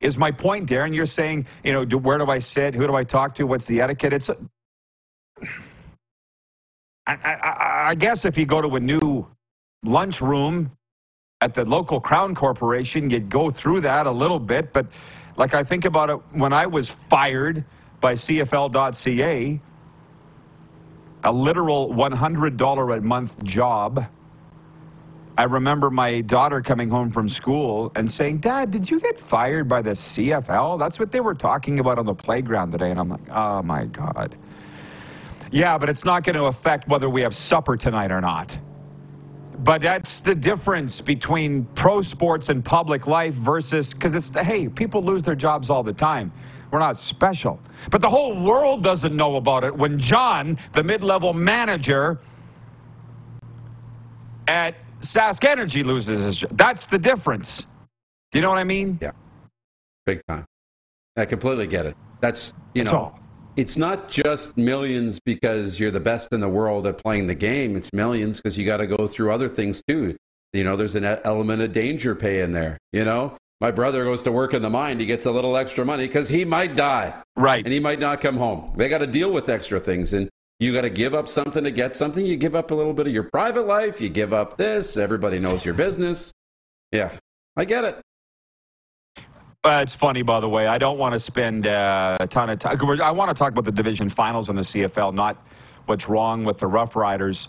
[0.00, 0.94] Is my point, Darren?
[0.94, 2.74] You're saying, you know, do, where do I sit?
[2.74, 3.46] Who do I talk to?
[3.46, 4.12] What's the etiquette?
[4.12, 4.30] It's
[7.06, 9.26] I, I, I guess if you go to a new
[9.84, 10.72] lunchroom
[11.40, 14.72] at the local Crown Corporation, you'd go through that a little bit.
[14.72, 14.86] But
[15.36, 17.64] like I think about it, when I was fired
[18.00, 19.60] by CFL.ca,
[21.24, 24.06] a literal $100 a month job.
[25.38, 29.68] I remember my daughter coming home from school and saying, Dad, did you get fired
[29.68, 30.78] by the CFL?
[30.78, 32.90] That's what they were talking about on the playground today.
[32.90, 34.36] And I'm like, oh my God.
[35.52, 38.58] Yeah, but it's not going to affect whether we have supper tonight or not.
[39.58, 45.02] But that's the difference between pro sports and public life versus because it's, hey, people
[45.02, 46.32] lose their jobs all the time.
[46.70, 47.60] We're not special.
[47.90, 52.18] But the whole world doesn't know about it when John, the mid level manager
[54.48, 56.56] at Sask Energy, loses his job.
[56.56, 57.66] That's the difference.
[58.32, 58.98] Do you know what I mean?
[59.00, 59.12] Yeah.
[60.04, 60.44] Big time.
[61.16, 61.96] I completely get it.
[62.20, 63.20] That's, you That's know, all.
[63.56, 67.76] it's not just millions because you're the best in the world at playing the game.
[67.76, 70.16] It's millions because you got to go through other things too.
[70.52, 72.78] You know, there's an element of danger pay in there.
[72.92, 75.00] You know, my brother goes to work in the mine.
[75.00, 77.64] He gets a little extra money because he might die Right.
[77.64, 78.72] and he might not come home.
[78.76, 80.12] They got to deal with extra things.
[80.12, 80.28] And
[80.60, 82.24] you got to give up something to get something.
[82.24, 84.00] You give up a little bit of your private life.
[84.00, 84.96] You give up this.
[84.96, 86.32] Everybody knows your business.
[86.92, 87.12] Yeah,
[87.56, 88.00] I get it.
[89.64, 90.66] Uh, it's funny, by the way.
[90.68, 92.78] I don't want to spend uh, a ton of time.
[93.02, 95.44] I want to talk about the division finals in the CFL, not
[95.86, 97.48] what's wrong with the Rough Riders.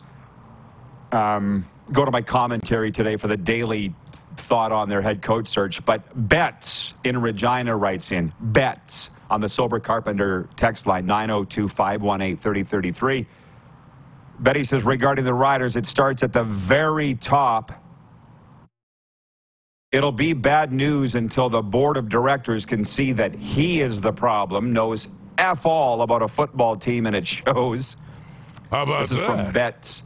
[1.11, 3.93] Um, go to my commentary today for the daily
[4.37, 5.83] thought on their head coach search.
[5.85, 12.37] But Betts in Regina writes in Betts on the Sober Carpenter text line 902 518
[12.37, 13.25] 3033.
[14.39, 17.83] Betty says regarding the Riders, it starts at the very top.
[19.91, 24.13] It'll be bad news until the board of directors can see that he is the
[24.13, 27.95] problem, knows F all about a football team, and it shows.
[28.69, 29.53] How about This is from that?
[29.53, 30.03] Betts.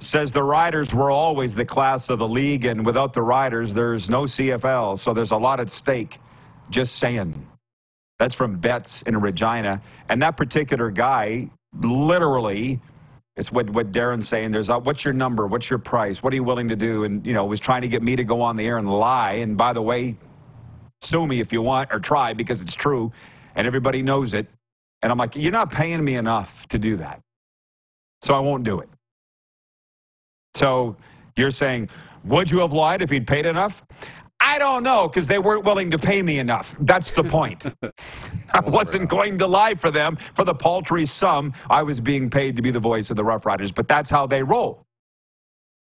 [0.00, 4.08] Says the Riders were always the class of the league, and without the Riders, there's
[4.08, 6.18] no CFL, so there's a lot at stake.
[6.70, 7.46] Just saying.
[8.18, 9.82] That's from Betts in Regina.
[10.08, 12.80] And that particular guy, literally,
[13.36, 14.50] it's what, what Darren's saying.
[14.50, 15.46] There's a, what's your number?
[15.46, 16.22] What's your price?
[16.22, 17.04] What are you willing to do?
[17.04, 19.32] And, you know, was trying to get me to go on the air and lie.
[19.32, 20.16] And by the way,
[21.00, 23.12] sue me if you want or try because it's true.
[23.54, 24.46] And everybody knows it.
[25.02, 27.20] And I'm like, you're not paying me enough to do that.
[28.22, 28.88] So I won't do it.
[30.54, 30.96] So
[31.36, 31.88] you're saying,
[32.24, 33.82] would you have lied if he'd paid enough?
[34.40, 36.76] I don't know because they weren't willing to pay me enough.
[36.80, 37.66] That's the point.
[38.54, 42.56] I wasn't going to lie for them for the paltry sum I was being paid
[42.56, 44.86] to be the voice of the Rough Riders, but that's how they roll.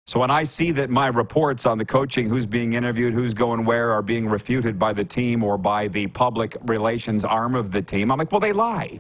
[0.08, 3.64] So when I see that my reports on the coaching, who's being interviewed, who's going
[3.66, 7.82] where, are being refuted by the team or by the public relations arm of the
[7.82, 9.00] team, I'm like, well, they lie.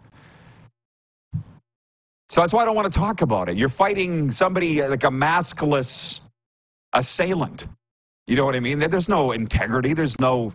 [2.31, 3.57] So that's why I don't want to talk about it.
[3.57, 6.21] You're fighting somebody uh, like a maskless
[6.93, 7.67] assailant.
[8.25, 8.79] You know what I mean?
[8.79, 9.91] There's no integrity.
[9.91, 10.53] There's no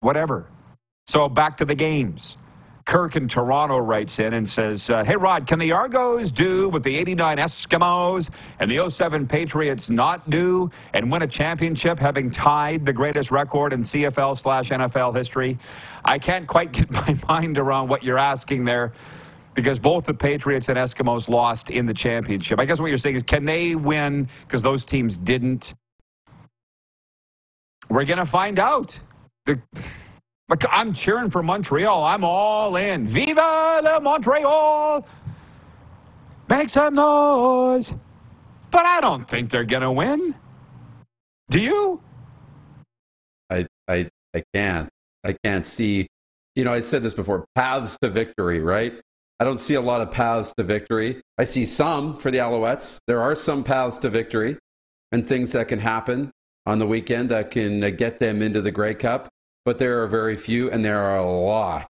[0.00, 0.48] whatever.
[1.06, 2.38] So back to the games.
[2.86, 6.82] Kirk in Toronto writes in and says, uh, Hey, Rod, can the Argos do what
[6.82, 12.84] the 89 Eskimos and the 07 Patriots not do and win a championship having tied
[12.84, 15.56] the greatest record in CFL slash NFL history?
[16.04, 18.92] I can't quite get my mind around what you're asking there
[19.54, 22.58] because both the Patriots and Eskimos lost in the championship.
[22.58, 25.74] I guess what you're saying is, can they win because those teams didn't?
[27.90, 28.98] We're going to find out.
[29.44, 29.60] The,
[30.70, 32.04] I'm cheering for Montreal.
[32.04, 33.06] I'm all in.
[33.06, 35.06] Viva le Montreal!
[36.48, 37.94] Make some noise.
[38.70, 40.34] But I don't think they're going to win.
[41.50, 42.00] Do you?
[43.50, 44.88] I, I, I can't.
[45.24, 46.06] I can't see.
[46.54, 48.94] You know, I said this before paths to victory, right?
[49.42, 51.20] I don't see a lot of paths to victory.
[51.36, 53.00] I see some for the Alouettes.
[53.08, 54.56] There are some paths to victory
[55.10, 56.30] and things that can happen
[56.64, 59.28] on the weekend that can uh, get them into the Grey Cup,
[59.64, 61.88] but there are very few, and there are a lot,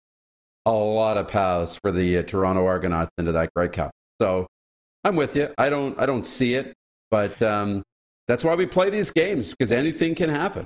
[0.65, 3.91] a lot of paths for the uh, Toronto Argonauts into that Grey Cup.
[4.19, 4.47] So
[5.05, 5.53] I'm with you.
[5.59, 6.73] I don't, I don't see it,
[7.11, 7.83] but um,
[8.29, 10.65] that's why we play these games because anything can happen.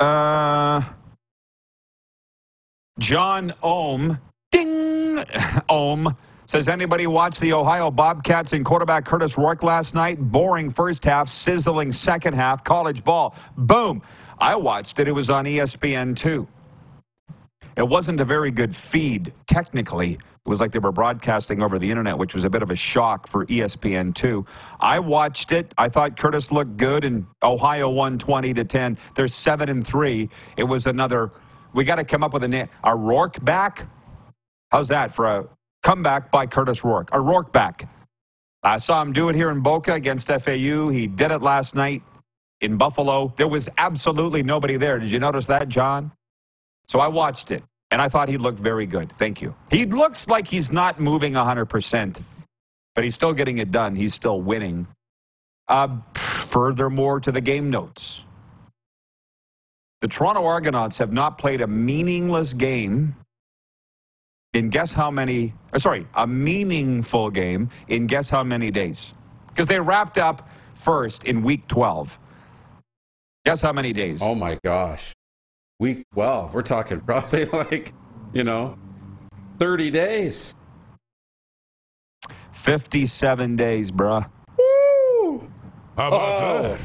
[0.00, 0.82] Uh,
[2.98, 4.18] John Ohm,
[4.50, 5.24] ding,
[5.68, 10.20] Ohm says anybody watch the Ohio Bobcats and quarterback Curtis Rourke last night?
[10.20, 13.34] Boring first half, sizzling second half, college ball.
[13.56, 14.02] Boom.
[14.38, 15.08] I watched it.
[15.08, 16.46] It was on E ESPN too.
[17.76, 20.12] It wasn't a very good feed technically.
[20.12, 22.76] It was like they were broadcasting over the internet, which was a bit of a
[22.76, 24.46] shock for E ESPN2.
[24.78, 25.72] I watched it.
[25.78, 28.98] I thought Curtis looked good, and Ohio won 20 to 10.
[29.14, 30.28] They're 7 and 3.
[30.58, 31.32] It was another.
[31.74, 32.68] We got to come up with a name.
[32.84, 33.86] A Rourke back?
[34.70, 35.46] How's that for a
[35.84, 37.88] Comeback by Curtis Rourke, A Rourke back.
[38.62, 40.88] I saw him do it here in Boca against FAU.
[40.88, 42.02] He did it last night
[42.62, 43.34] in Buffalo.
[43.36, 44.98] There was absolutely nobody there.
[44.98, 46.10] Did you notice that, John?
[46.88, 49.12] So I watched it, and I thought he looked very good.
[49.12, 49.54] Thank you.
[49.70, 52.22] He looks like he's not moving 100%,
[52.94, 53.94] but he's still getting it done.
[53.94, 54.86] He's still winning.
[55.68, 58.24] Uh, furthermore, to the game notes.
[60.04, 63.16] The Toronto Argonauts have not played a meaningless game
[64.52, 69.14] in guess how many, uh, sorry, a meaningful game in guess how many days?
[69.48, 72.18] Because they wrapped up first in week 12.
[73.46, 74.20] Guess how many days?
[74.20, 75.14] Oh my gosh.
[75.80, 76.52] Week 12.
[76.52, 77.94] We're talking probably like,
[78.34, 78.76] you know,
[79.58, 80.54] 30 days.
[82.52, 84.28] 57 days, bruh.
[84.58, 85.48] Woo!
[85.96, 86.62] How about Oh.
[86.62, 86.80] that?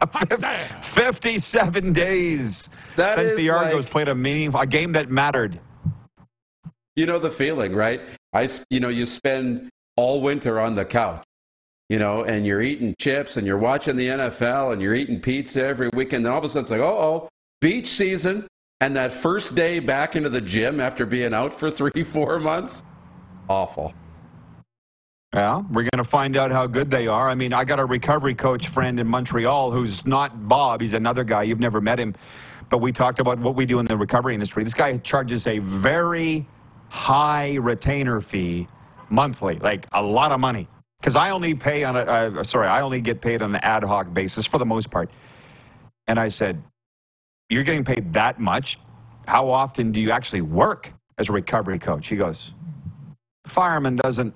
[0.82, 5.58] 57 days That since the Argos like- played a meaningful a game that mattered.
[6.96, 8.00] You know the feeling, right?
[8.32, 11.22] I, you know, you spend all winter on the couch,
[11.88, 15.64] you know, and you're eating chips and you're watching the NFL and you're eating pizza
[15.64, 16.24] every weekend.
[16.24, 17.28] Then all of a sudden it's like, oh, oh,
[17.60, 18.46] beach season.
[18.80, 22.84] And that first day back into the gym after being out for three, four months,
[23.48, 23.92] awful.
[25.34, 27.28] Yeah, we're going to find out how good they are.
[27.28, 30.80] I mean, I got a recovery coach friend in Montreal who's not Bob.
[30.80, 31.42] He's another guy.
[31.42, 32.14] You've never met him.
[32.70, 34.64] But we talked about what we do in the recovery industry.
[34.64, 36.46] This guy charges a very
[36.88, 38.68] high retainer fee
[39.10, 40.66] monthly, like a lot of money.
[40.98, 43.84] Because I only pay on a, uh, sorry, I only get paid on an ad
[43.84, 45.10] hoc basis for the most part.
[46.06, 46.62] And I said,
[47.50, 48.78] You're getting paid that much?
[49.26, 52.08] How often do you actually work as a recovery coach?
[52.08, 52.52] He goes,
[53.46, 54.34] Fireman doesn't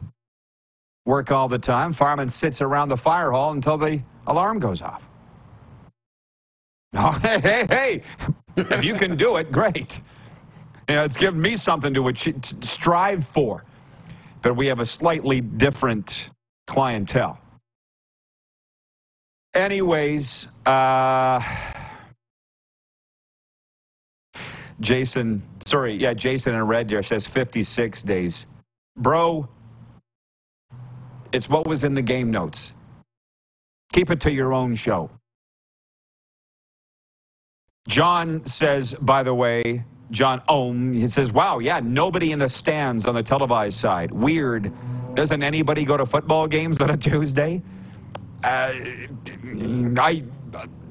[1.06, 1.92] work all the time.
[1.92, 5.08] Fireman sits around the fire hall until the alarm goes off.
[6.94, 8.02] Oh, hey, hey, hey.
[8.56, 10.02] If you can do it, great.
[10.88, 13.64] You know, it's given me something to ach- to strive for.
[14.42, 16.30] But we have a slightly different
[16.66, 17.40] clientele.
[19.54, 21.42] Anyways, uh,
[24.80, 28.46] Jason, sorry, yeah, Jason in red there says 56 days.
[28.96, 29.48] Bro,
[31.32, 32.74] it's what was in the game notes.
[33.92, 35.10] Keep it to your own show.
[37.88, 43.06] John says, by the way, John Ohm, he says, wow, yeah, nobody in the stands
[43.06, 44.12] on the televised side.
[44.12, 44.72] Weird.
[45.14, 47.62] Doesn't anybody go to football games on a Tuesday?
[48.44, 48.72] Uh,
[49.98, 50.24] I,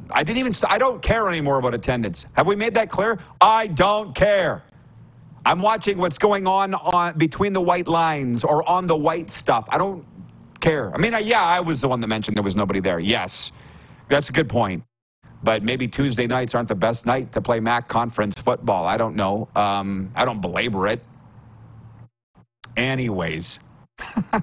[0.10, 2.26] I didn't even, I don't care anymore about attendance.
[2.34, 3.20] Have we made that clear?
[3.40, 4.64] I don't care.
[5.46, 9.66] I'm watching what's going on, on between the white lines or on the white stuff.
[9.70, 10.06] I don't
[10.62, 10.94] care.
[10.94, 13.00] I mean, I, yeah, I was the one that mentioned there was nobody there.
[13.00, 13.52] Yes,
[14.08, 14.84] that's a good point.
[15.44, 18.86] But maybe Tuesday nights aren't the best night to play MAC conference football.
[18.86, 19.48] I don't know.
[19.56, 21.04] Um, I don't belabor it.
[22.78, 23.60] Anyways.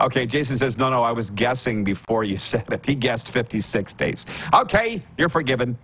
[0.00, 2.86] okay, Jason says, no, no, I was guessing before you said it.
[2.86, 4.26] He guessed 56 days.
[4.54, 5.76] Okay, you're forgiven.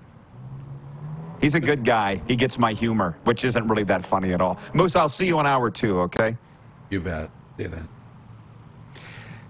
[1.40, 2.22] He's a good guy.
[2.26, 4.58] He gets my humor, which isn't really that funny at all.
[4.72, 6.38] Moose, I'll see you in hour two, okay?
[6.88, 7.30] You bet.
[7.58, 7.82] See that.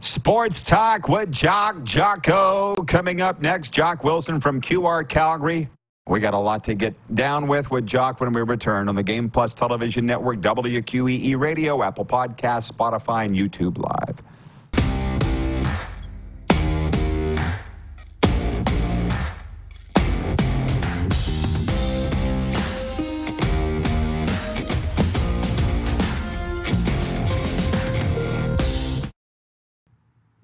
[0.05, 2.75] Sports Talk with Jock Jocko.
[2.85, 5.71] Coming up next, Jock Wilson from QR Calgary.
[6.07, 9.03] We got a lot to get down with with Jock when we return on the
[9.03, 14.21] Game Plus Television Network, WQEE Radio, Apple Podcasts, Spotify, and YouTube Live.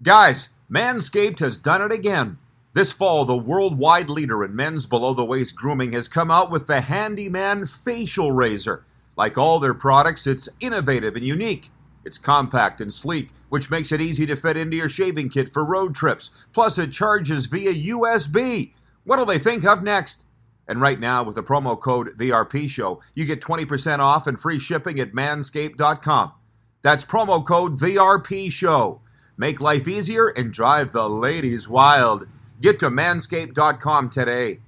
[0.03, 2.39] Guys, Manscaped has done it again.
[2.73, 6.67] This fall, the worldwide leader in men's below the waist grooming has come out with
[6.67, 8.87] the Handyman Facial Razor.
[9.17, 11.69] Like all their products, it's innovative and unique.
[12.07, 15.67] It's compact and sleek, which makes it easy to fit into your shaving kit for
[15.67, 16.47] road trips.
[16.55, 18.73] Plus, it charges via USB.
[19.05, 20.25] What'll they think of next?
[20.67, 24.61] And right now, with the promo code TheRP Show, you get 20% off and free
[24.61, 26.33] shipping at manscaped.com.
[26.81, 29.03] That's promo code TheRP Show.
[29.41, 32.29] Make life easier and drive the ladies wild.
[32.61, 34.59] Get to manscaped.com today.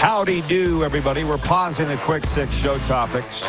[0.00, 1.24] Howdy do, everybody.
[1.24, 3.46] We're pausing the quick six show topics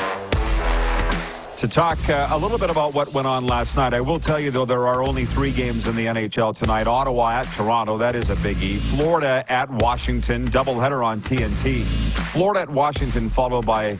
[1.57, 3.93] to talk uh, a little bit about what went on last night.
[3.93, 7.31] I will tell you, though, there are only three games in the NHL tonight Ottawa
[7.31, 7.97] at Toronto.
[7.97, 8.77] That is a biggie.
[8.77, 10.49] Florida at Washington.
[10.49, 11.83] Doubleheader on TNT.
[11.83, 13.97] Florida at Washington, followed by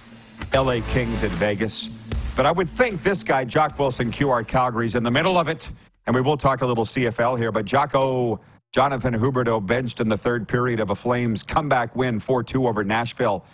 [0.53, 1.87] LA Kings at Vegas.
[2.35, 5.71] But I would think this guy, Jock Wilson, QR Calgary's in the middle of it.
[6.07, 8.39] and we will talk a little CFL here, but Jocko
[8.73, 12.83] Jonathan Huberdeau benched in the third period of a Flames comeback win 4 2 over
[12.83, 13.45] Nashville.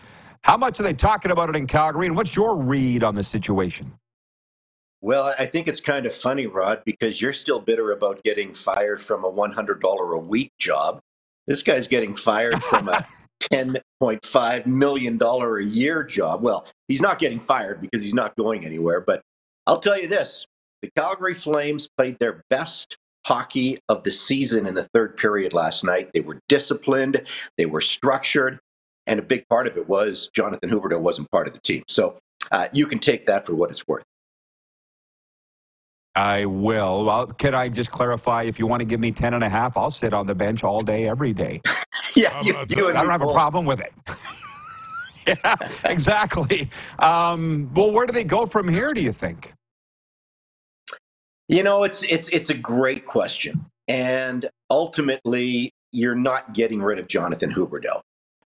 [0.43, 3.23] How much are they talking about it in Calgary, and what's your read on the
[3.23, 3.93] situation?
[5.01, 9.01] Well, I think it's kind of funny, Rod, because you're still bitter about getting fired
[9.01, 10.99] from a $100 a week job.
[11.47, 13.03] This guy's getting fired from a
[13.51, 16.43] $10.5 million a year job.
[16.43, 19.01] Well, he's not getting fired because he's not going anywhere.
[19.01, 19.21] But
[19.65, 20.45] I'll tell you this
[20.83, 25.83] the Calgary Flames played their best hockey of the season in the third period last
[25.83, 26.11] night.
[26.13, 27.23] They were disciplined,
[27.57, 28.59] they were structured,
[29.11, 31.83] and a big part of it was Jonathan Huberdeau wasn't part of the team.
[31.89, 32.17] So
[32.49, 34.05] uh, you can take that for what it's worth.
[36.15, 37.03] I will.
[37.03, 38.43] Well, can I just clarify?
[38.43, 40.63] If you want to give me 10 and a half, I'll sit on the bench
[40.63, 41.59] all day, every day.
[42.15, 43.91] yeah, you, you I don't have a problem with it.
[45.27, 46.69] yeah, exactly.
[46.99, 49.51] Um, well, where do they go from here, do you think?
[51.49, 57.09] You know, it's it's it's a great question, and ultimately, you're not getting rid of
[57.09, 58.01] Jonathan Huberdeau.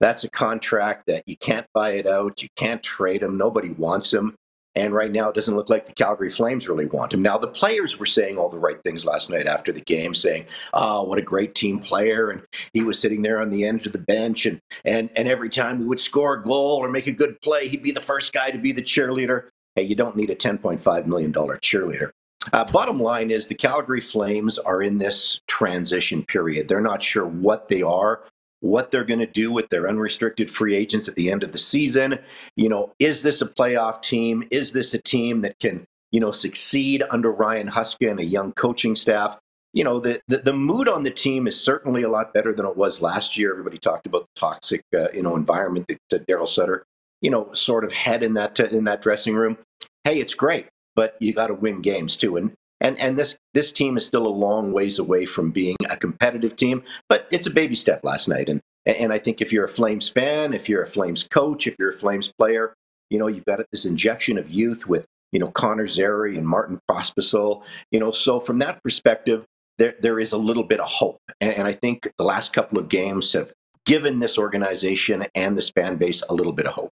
[0.04, 2.44] That's a contract that you can't buy it out.
[2.44, 3.38] You can't trade him.
[3.38, 4.36] Nobody wants him.
[4.76, 7.22] And right now, it doesn't look like the Calgary Flames really want him.
[7.22, 10.46] Now, the players were saying all the right things last night after the game, saying,
[10.74, 12.44] "Oh, what a great team player!" And
[12.74, 15.80] he was sitting there on the end of the bench, and and and every time
[15.80, 18.52] we would score a goal or make a good play, he'd be the first guy
[18.52, 19.46] to be the cheerleader.
[19.78, 22.12] Hey, you don't need a 10.5 million dollar cheerleader.
[22.52, 26.68] Uh, bottom line is the Calgary Flames are in this transition period.
[26.68, 28.24] They're not sure what they are,
[28.64, 31.58] what they're going to do with their unrestricted free agents at the end of the
[31.58, 32.18] season.
[32.56, 34.48] You know, is this a playoff team?
[34.52, 38.54] Is this a team that can, you know, succeed under Ryan Huska and a young
[38.54, 39.38] coaching staff?
[39.74, 42.66] You know, the, the, the mood on the team is certainly a lot better than
[42.66, 43.52] it was last year.
[43.52, 46.86] Everybody talked about the toxic, uh, you know, environment that uh, Darryl Sutter,
[47.22, 49.58] you know, sort of had in that in that dressing room.
[50.06, 52.38] Hey, it's great but you got to win games too.
[52.38, 52.54] And
[52.84, 56.56] and and this this team is still a long ways away from being a competitive
[56.56, 58.50] team, but it's a baby step last night.
[58.50, 61.76] And and I think if you're a Flames fan, if you're a Flames coach, if
[61.80, 62.74] you're a Flames player,
[63.10, 66.80] you know you've got this injection of youth with you know Connor Zary and Martin
[66.92, 67.64] Pospisil.
[67.92, 69.46] You know, so from that perspective,
[69.78, 71.22] there there is a little bit of hope.
[71.40, 73.52] And, and I think the last couple of games have
[73.86, 76.92] given this organization and this fan base a little bit of hope.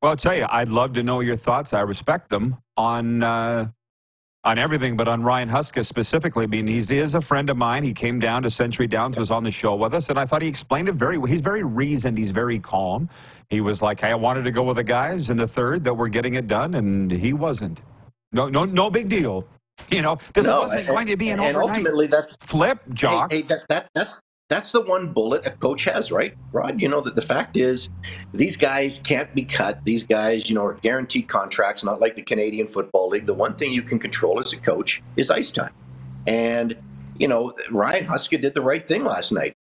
[0.00, 1.72] Well, I'll tell you, I'd love to know your thoughts.
[1.72, 3.68] I respect them on uh,
[4.44, 6.44] on everything, but on Ryan Huska specifically.
[6.44, 7.82] I mean, he's, he is a friend of mine.
[7.82, 10.40] He came down to Century Downs, was on the show with us, and I thought
[10.40, 11.18] he explained it very.
[11.18, 11.26] well.
[11.30, 12.16] He's very reasoned.
[12.16, 13.08] He's very calm.
[13.48, 15.94] He was like, hey, "I wanted to go with the guys in the third that
[15.94, 17.82] were getting it done, and he wasn't.
[18.32, 19.46] No, no, no big deal."
[19.90, 22.80] You know, this no, wasn't and, going to be an and overnight ultimately that, flip,
[22.94, 23.30] Jock.
[23.30, 26.80] Hey, hey, that, that, that's that's the one bullet a coach has, right, Rod?
[26.80, 27.90] You know that the fact is,
[28.32, 29.84] these guys can't be cut.
[29.84, 33.26] These guys, you know, are guaranteed contracts, not like the Canadian Football League.
[33.26, 35.74] The one thing you can control as a coach is ice time,
[36.26, 36.76] and
[37.18, 39.54] you know Ryan Huska did the right thing last night.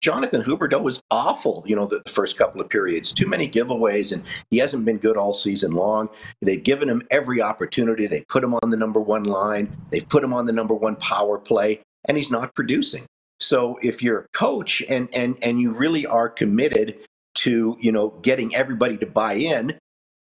[0.00, 3.10] Jonathan Huberdeau was awful, you know, the, the, first couple of periods.
[3.10, 6.08] Too many giveaways, and he hasn't been good all season long.
[6.40, 8.06] They've given him every opportunity.
[8.06, 9.76] They put him on the number one line.
[9.90, 13.06] They've put him on the number one power play, and he's not producing.
[13.40, 16.98] So if you're a coach and and and you really are committed
[17.36, 19.78] to, you know, getting everybody to buy in,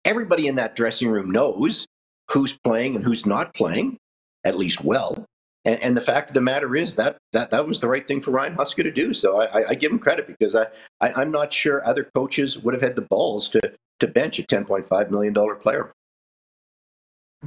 [0.03, 1.85] everybody in that dressing room knows
[2.31, 3.97] who's playing and who's not playing,
[4.43, 5.25] at least well.
[5.65, 8.21] And, and the fact of the matter is that, that that was the right thing
[8.21, 9.13] for Ryan Huska to do.
[9.13, 10.67] So I, I give him credit because I,
[11.01, 13.59] I, am not sure other coaches would have had the balls to,
[13.99, 15.91] to bench a $10.5 million player.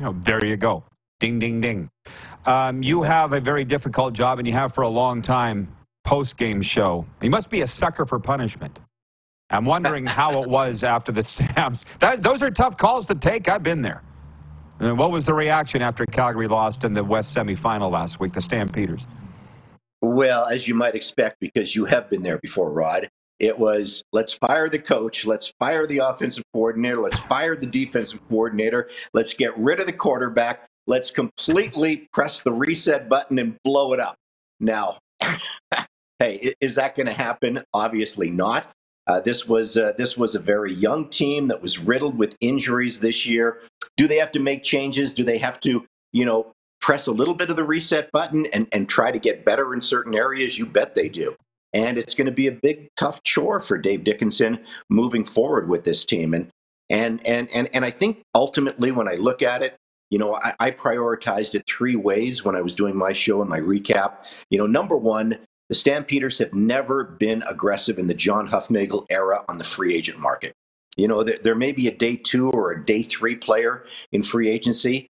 [0.03, 0.85] Oh, there you go.
[1.21, 1.91] Ding, ding, ding.
[2.47, 5.69] Um, you have a very difficult job, and you have for a long time
[6.03, 7.07] post game show.
[7.21, 8.81] You must be a sucker for punishment.
[9.51, 11.85] I'm wondering how it was after the Stamps.
[11.99, 13.49] That, those are tough calls to take.
[13.49, 14.03] I've been there.
[14.81, 18.41] Uh, what was the reaction after Calgary lost in the West semifinal last week, the
[18.41, 19.07] Stampeders?
[20.01, 24.33] Well, as you might expect, because you have been there before, Rod, it was let's
[24.33, 29.57] fire the coach, let's fire the offensive coordinator, let's fire the defensive coordinator, let's get
[29.59, 34.17] rid of the quarterback, Let's completely press the reset button and blow it up.
[34.59, 34.99] Now,
[36.19, 37.63] hey, is that going to happen?
[37.73, 38.73] Obviously not.
[39.07, 42.99] Uh, this was uh, this was a very young team that was riddled with injuries
[42.99, 43.61] this year.
[43.97, 45.15] Do they have to make changes?
[45.15, 48.67] Do they have to, you know, press a little bit of the reset button and,
[48.73, 50.59] and try to get better in certain areas?
[50.59, 51.37] You bet they do.
[51.73, 55.85] And it's going to be a big, tough chore for Dave Dickenson moving forward with
[55.85, 56.35] this team.
[56.35, 56.51] And
[56.91, 59.77] and and and and I think ultimately, when I look at it,
[60.11, 63.49] you know, I, I prioritized it three ways when I was doing my show and
[63.49, 64.19] my recap.
[64.51, 65.39] You know, number one,
[65.69, 70.19] the Stampeders have never been aggressive in the John Hufnagel era on the free agent
[70.19, 70.53] market.
[70.97, 74.23] You know, there, there may be a day two or a day three player in
[74.25, 75.07] free agency.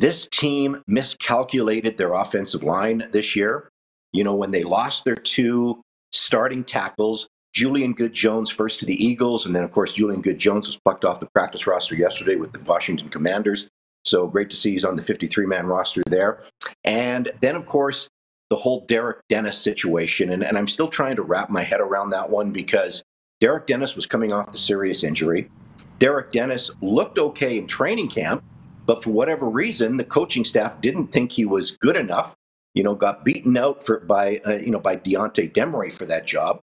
[0.00, 3.68] this team miscalculated their offensive line this year.
[4.12, 9.04] You know, when they lost their two starting tackles, Julian Good Jones first to the
[9.04, 12.36] Eagles, and then, of course, Julian Good Jones was plucked off the practice roster yesterday
[12.36, 13.68] with the Washington Commanders.
[14.04, 16.42] So great to see he's on the 53 man roster there.
[16.84, 18.08] And then, of course,
[18.48, 20.30] the whole Derek Dennis situation.
[20.30, 23.02] And, and I'm still trying to wrap my head around that one because
[23.40, 25.50] Derek Dennis was coming off the serious injury.
[25.98, 28.42] Derek Dennis looked okay in training camp,
[28.86, 32.34] but for whatever reason, the coaching staff didn't think he was good enough.
[32.74, 36.26] You know, got beaten out for by uh, you know by Deontay Demary for that
[36.26, 36.60] job,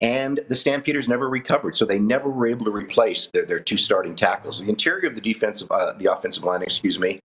[0.00, 1.76] and the Stampeders never recovered.
[1.76, 4.64] So they never were able to replace their, their two starting tackles.
[4.64, 7.18] The interior of the defensive, uh, the offensive line, excuse me,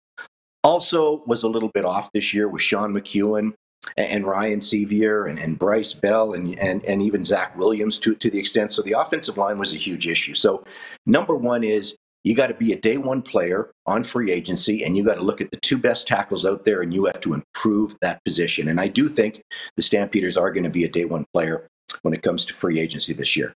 [0.63, 3.53] also was a little bit off this year with Sean McEwen
[3.97, 8.30] and Ryan Sceviour and, and Bryce Bell and, and, and even Zach Williams to, to
[8.30, 8.72] the extent.
[8.72, 10.36] So the offensive line was a huge issue.
[10.36, 10.63] So
[11.05, 14.97] number one is you got to be a day one player on free agency and
[14.97, 17.34] you got to look at the two best tackles out there and you have to
[17.34, 18.67] improve that position.
[18.67, 19.41] And I do think
[19.78, 21.67] the Stampeders are going to be a day one player
[22.02, 23.54] when it comes to free agency this year.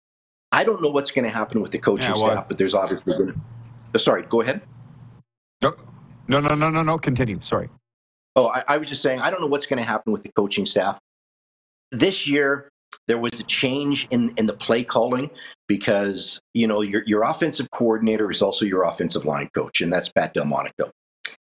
[0.52, 2.74] I don't know what's going to happen with the coaching yeah, well, staff, but there's
[2.74, 3.40] obviously going to.
[3.96, 4.62] Oh, sorry, go ahead.
[5.62, 5.76] No,
[6.28, 6.98] no, no, no, no, no.
[6.98, 7.40] Continue.
[7.42, 7.70] Sorry.
[8.36, 10.32] Oh, I, I was just saying, I don't know what's going to happen with the
[10.36, 11.00] coaching staff.
[11.92, 12.70] This year,
[13.08, 15.30] there was a change in, in the play calling
[15.68, 20.10] because, you know, your, your offensive coordinator is also your offensive line coach, and that's
[20.10, 20.90] Pat DelMonaco.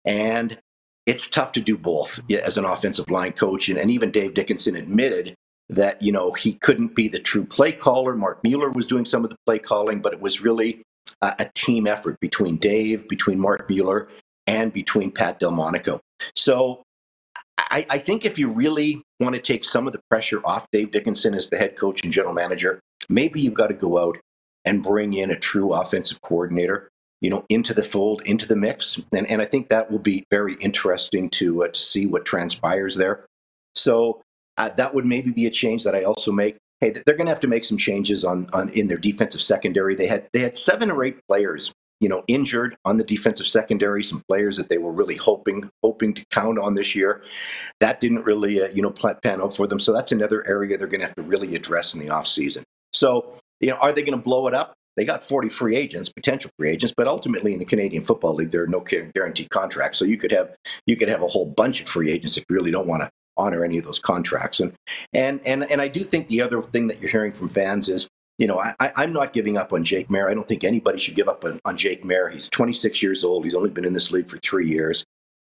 [0.05, 0.59] And
[1.07, 3.69] it's tough to do both as an offensive line coach.
[3.69, 5.35] And, and even Dave Dickenson admitted
[5.73, 8.15] that you know he couldn't be the true play caller.
[8.15, 10.83] Marc Mueller was doing some of the play calling, but it was really
[11.23, 14.09] a, team effort between Dave, between Marc Mueller,
[14.47, 16.01] and between Pat DelMonaco.
[16.35, 16.83] So
[17.59, 20.91] I, I, think if you really want to take some of the pressure off Dave
[20.91, 24.19] Dickenson as the head coach and general manager, maybe you've got to go out
[24.65, 26.89] and bring in a true offensive coordinator,
[27.21, 30.25] you know, into the fold, into the mix, and and I think that will be
[30.31, 33.27] very interesting to uh, to see what transpires there.
[33.75, 34.23] So
[34.59, 36.57] uh, that would maybe be a change that I also make.
[36.81, 39.95] Hey, they're going to have to make some changes on, on in their defensive secondary.
[39.95, 44.03] They had they had seven or eight players, you know, injured on the defensive secondary.
[44.03, 47.23] Some players that they were really hoping hoping to count on this year.
[47.81, 49.79] That didn't really uh, you know pan out for them.
[49.79, 52.63] So that's another area they're going to have to really address in the offseason.
[52.93, 54.75] So you know, are they going to blow it up?
[54.97, 58.51] They got 40 free agents, potential free agents, but ultimately in the Canadian Football League,
[58.51, 59.99] there are no guaranteed contracts.
[59.99, 60.55] So you could have
[60.87, 63.11] you could have a whole bunch of free agents if you really don't want to
[63.37, 64.61] honor any of those contracts.
[64.61, 64.73] And
[65.13, 68.09] and and and I do think the other thing that you're hearing from fans is,
[68.39, 70.31] you know, I, I'm not giving up on Jake Maier.
[70.31, 72.33] I don't think anybody should give up on, on Jake Maier.
[72.33, 73.45] He's 26 years old.
[73.45, 75.05] He's only been in this league for three years.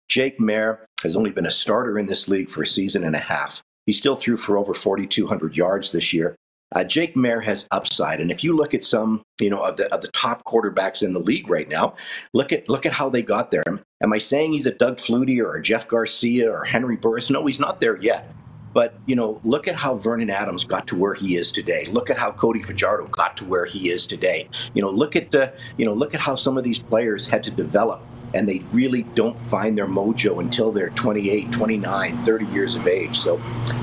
[0.09, 3.21] Jake Maier has only been a starter in this league for a season and a
[3.21, 3.63] half.
[3.87, 6.35] He still threw for over 4,200 yards this year.
[6.75, 9.93] Uh, Jake Maier has upside, and if you look at some, you know, of the
[9.93, 11.95] of the top quarterbacks in the league right now,
[12.35, 13.65] look at look at how they got there.
[14.03, 17.31] Am I saying he's a Doug Flutie or a Jeff Garcia or Henry Burris?
[17.31, 18.31] No, he's not there yet.
[18.75, 21.87] But you know, look at how Vernon Adams got to where he is today.
[21.87, 24.49] Look at how Cody Fajardo got to where he is today.
[24.75, 27.43] You know, look at uh, you know, look at how some of these players had
[27.45, 28.03] to develop
[28.35, 33.19] and they really don't find their mojo until they're 28, 29, 30 years of age.
[33.19, 33.41] So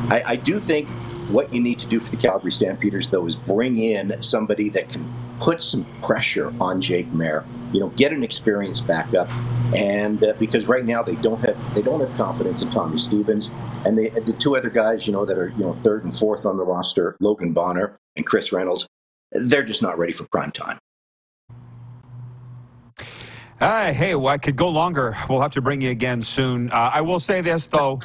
[0.09, 0.87] I, I do think
[1.29, 4.89] what you need to do for the Calgary Stampeders, though, is bring in somebody that
[4.89, 7.43] can put some pressure on Jake Maier.
[7.73, 9.29] You know, get an experienced backup,
[9.75, 13.49] and uh, because right now they don't have they don't have confidence in Tommy Stevens,
[13.85, 16.45] and they the two other guys, you know, that are you know third and fourth
[16.45, 18.87] on the roster, Logan Bonner and Chris Reynolds,
[19.31, 20.77] they're just not ready for prime time.
[23.59, 25.17] Uh, hey, well, I could go longer.
[25.29, 26.69] We'll have to bring you again soon.
[26.71, 27.99] Uh, I will say this though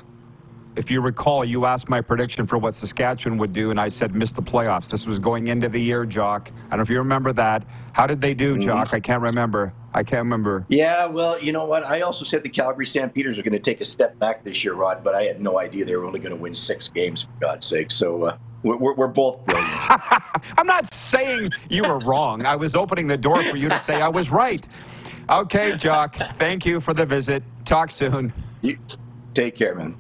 [0.77, 4.15] if you recall, you asked my prediction for what Saskatchewan would do, and I said
[4.15, 4.91] miss the playoffs.
[4.91, 6.51] This was going into the year, Jock.
[6.51, 7.65] I don't know if you remember that.
[7.93, 8.63] How did they do, mm-hmm.
[8.63, 8.95] Jock?
[8.95, 9.75] I can't remember.
[9.93, 10.65] I can't remember.
[10.69, 11.85] Yeah, well, you know what?
[11.85, 14.75] I also said the Calgary Stampeders are going to take a step back this year,
[14.75, 17.33] Rod, but I had no idea they were only going to win six games, for
[17.41, 17.91] God's sake.
[17.91, 19.71] So uh, we're, we're both brilliant.
[20.59, 22.47] I'm not saying you were wrong.
[22.47, 24.67] I was opening the door for you to say I was right.
[25.29, 26.15] Okay, Jock.
[26.15, 27.43] Thank you for the visit.
[27.65, 28.33] Talk soon.
[28.63, 28.79] You,
[29.35, 29.97] take care, man.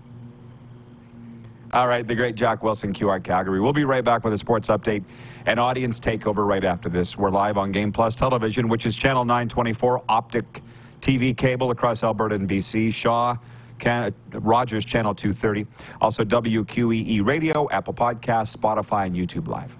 [1.73, 3.61] All right, the great Jock Wilson, QR Calgary.
[3.61, 5.05] We'll be right back with a sports update
[5.47, 7.17] and audience takeover right after this.
[7.17, 10.63] We're live on Game Plus Television, which is channel 924, Optik
[11.01, 12.93] TV cable across Alberta and BC.
[12.93, 13.37] Shaw,
[13.79, 15.65] Can- Rogers, channel 230.
[16.01, 19.80] Also, WQEE Radio, Apple Podcasts, Spotify, and YouTube Live.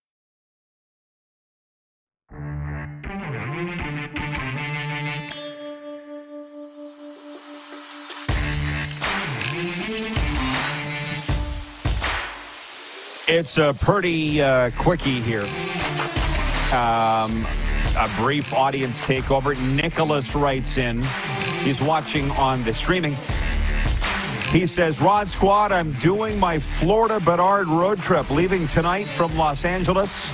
[13.27, 15.43] It's a pretty uh, quickie here.
[16.73, 17.45] Um,
[17.95, 19.55] a brief audience takeover.
[19.75, 21.03] Nicholas writes in.
[21.63, 23.15] He's watching on the streaming.
[24.49, 29.65] He says, Rod Squad, I'm doing my Florida Bedard road trip, leaving tonight from Los
[29.65, 30.31] Angeles.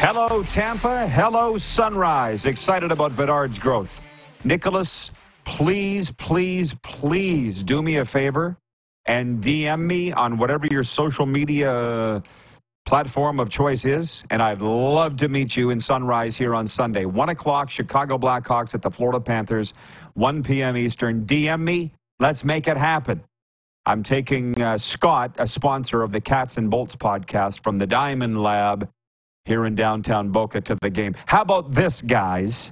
[0.00, 1.06] Hello, Tampa.
[1.08, 2.46] Hello, Sunrise.
[2.46, 4.00] Excited about Bedard's growth.
[4.42, 5.12] Nicholas,
[5.44, 8.56] please, please, please do me a favor
[9.06, 12.22] and DM me on whatever your social media
[12.84, 14.24] platform of choice is.
[14.30, 17.04] And I'd love to meet you in Sunrise here on Sunday.
[17.04, 19.74] 1 o'clock, Chicago Blackhawks at the Florida Panthers,
[20.14, 20.76] 1 p.m.
[20.76, 21.24] Eastern.
[21.24, 21.92] DM me.
[22.18, 23.22] Let's make it happen.
[23.84, 28.40] I'm taking uh, Scott, a sponsor of the Cats and Bolts podcast from the Diamond
[28.40, 28.88] Lab
[29.44, 31.16] here in downtown Boca, to the game.
[31.26, 32.70] How about this, guys?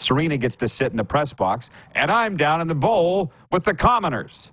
[0.00, 3.64] Serena gets to sit in the press box, and I'm down in the bowl with
[3.64, 4.50] the commoners.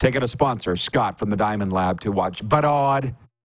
[0.00, 3.14] Taking a sponsor, Scott from the Diamond Lab, to watch Bedard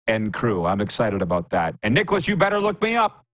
[0.06, 0.66] and crew.
[0.66, 1.74] I'm excited about that.
[1.82, 3.24] And Nicholas, you better look me up.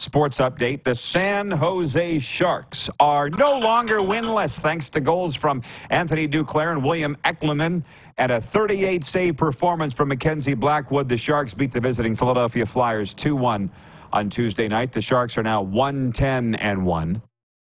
[0.00, 0.84] Sports update.
[0.84, 5.60] The San Jose Sharks are no longer winless thanks to goals from
[5.90, 7.82] Anthony Duclair and William Eklund
[8.16, 11.08] and a 38 save performance from Mackenzie Blackwood.
[11.08, 13.70] The Sharks beat the visiting Philadelphia Flyers 2 1
[14.12, 14.92] on Tuesday night.
[14.92, 17.20] The Sharks are now 110 and 1.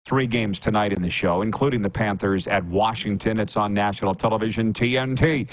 [0.06, 3.40] Three games tonight in the show, including the Panthers at Washington.
[3.40, 5.50] It's on national television, TNT.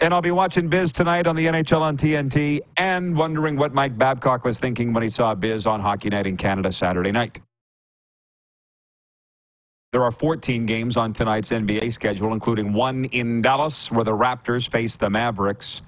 [0.00, 3.98] And I'll be watching Biz tonight on the NHL on TNT and wondering what Mike
[3.98, 7.40] Babcock was thinking when he saw Biz on Hockey Night in Canada Saturday night.
[9.90, 14.68] There are 14 games on tonight's NBA schedule, including one in Dallas where the Raptors
[14.68, 15.82] face the Mavericks.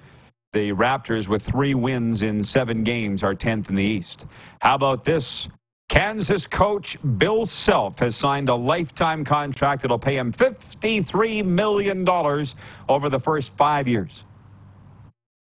[0.52, 4.26] The Raptors, with three wins in seven games, are 10th in the East.
[4.60, 5.48] How about this?
[5.90, 12.08] Kansas coach Bill Self has signed a lifetime contract that'll pay him $53 million
[12.88, 14.24] over the first five years.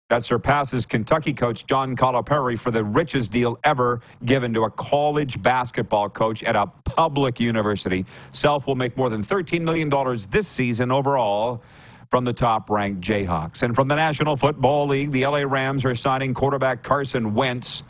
[0.10, 5.42] That surpasses Kentucky coach John Calipari for the richest deal ever given to a college
[5.42, 8.06] basketball coach at a public university.
[8.32, 9.90] Self will make more than $13 million
[10.30, 11.62] this season overall
[12.10, 13.64] from the top ranked Jayhawks.
[13.64, 17.84] And from the National Football League, the LA Rams are signing quarterback Carson Wentz.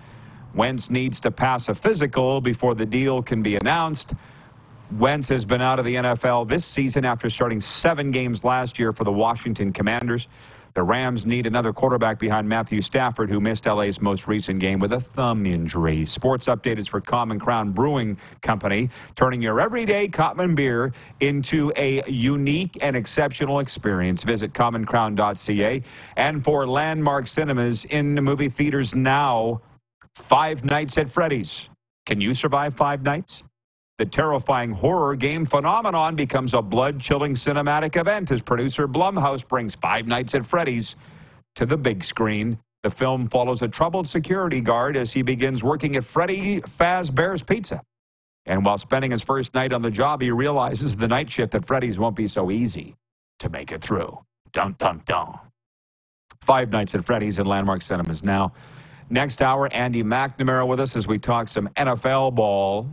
[0.57, 4.15] Wentz needs to pass a physical before the deal can be announced.
[4.97, 8.91] Wentz has been out of the NFL this season after starting seven games last year
[8.91, 10.27] for the Washington Commanders.
[10.73, 14.93] The Rams need another quarterback behind Matthew Stafford, who missed LA's most recent game with
[14.93, 16.05] a thumb injury.
[16.05, 22.03] Sports update is for Common Crown Brewing Company, turning your everyday Common beer into a
[22.09, 24.23] unique and exceptional experience.
[24.23, 25.83] Visit commoncrown.ca.
[26.15, 29.61] And for Landmark Cinemas in the movie theaters now,
[30.17, 31.69] Five Nights at Freddy's.
[32.05, 33.43] Can you survive five nights?
[33.97, 39.75] The terrifying horror game phenomenon becomes a blood chilling cinematic event as producer Blumhouse brings
[39.75, 40.97] Five Nights at Freddy's
[41.55, 42.57] to the big screen.
[42.83, 47.81] The film follows a troubled security guard as he begins working at Freddy Fazbear's Pizza.
[48.45, 51.63] And while spending his first night on the job, he realizes the night shift at
[51.63, 52.95] Freddy's won't be so easy
[53.39, 54.17] to make it through.
[54.51, 55.39] Dun, dun, dun.
[56.41, 58.51] Five Nights at Freddy's in Landmark Cinemas now.
[59.09, 62.89] Next hour, Andy McNamara with us as we talk some NFL ball.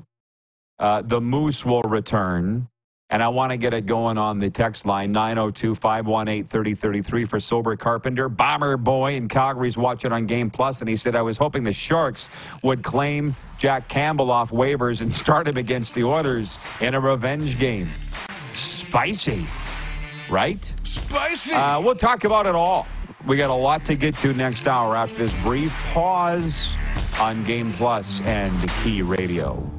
[0.79, 2.69] Uh, the Moose will return.
[3.11, 7.39] And I want to get it going on the text line 902 518 3033 for
[7.39, 8.29] Sober Carpenter.
[8.29, 11.73] Bomber Boy in Calgary's watching on Game Plus, and he said, I was hoping the
[11.73, 12.29] Sharks
[12.63, 17.59] would claim Jack Campbell off waivers and start him against the Oilers in a revenge
[17.59, 17.89] game.
[18.55, 19.47] Spicy,
[20.31, 20.65] right?
[20.83, 21.53] Spicy.
[21.53, 22.87] Uh, we'll talk about it all
[23.27, 26.77] We got a lot to get to next hour after this brief pause
[27.21, 28.53] on Game Plus and
[28.83, 29.74] Key Radio.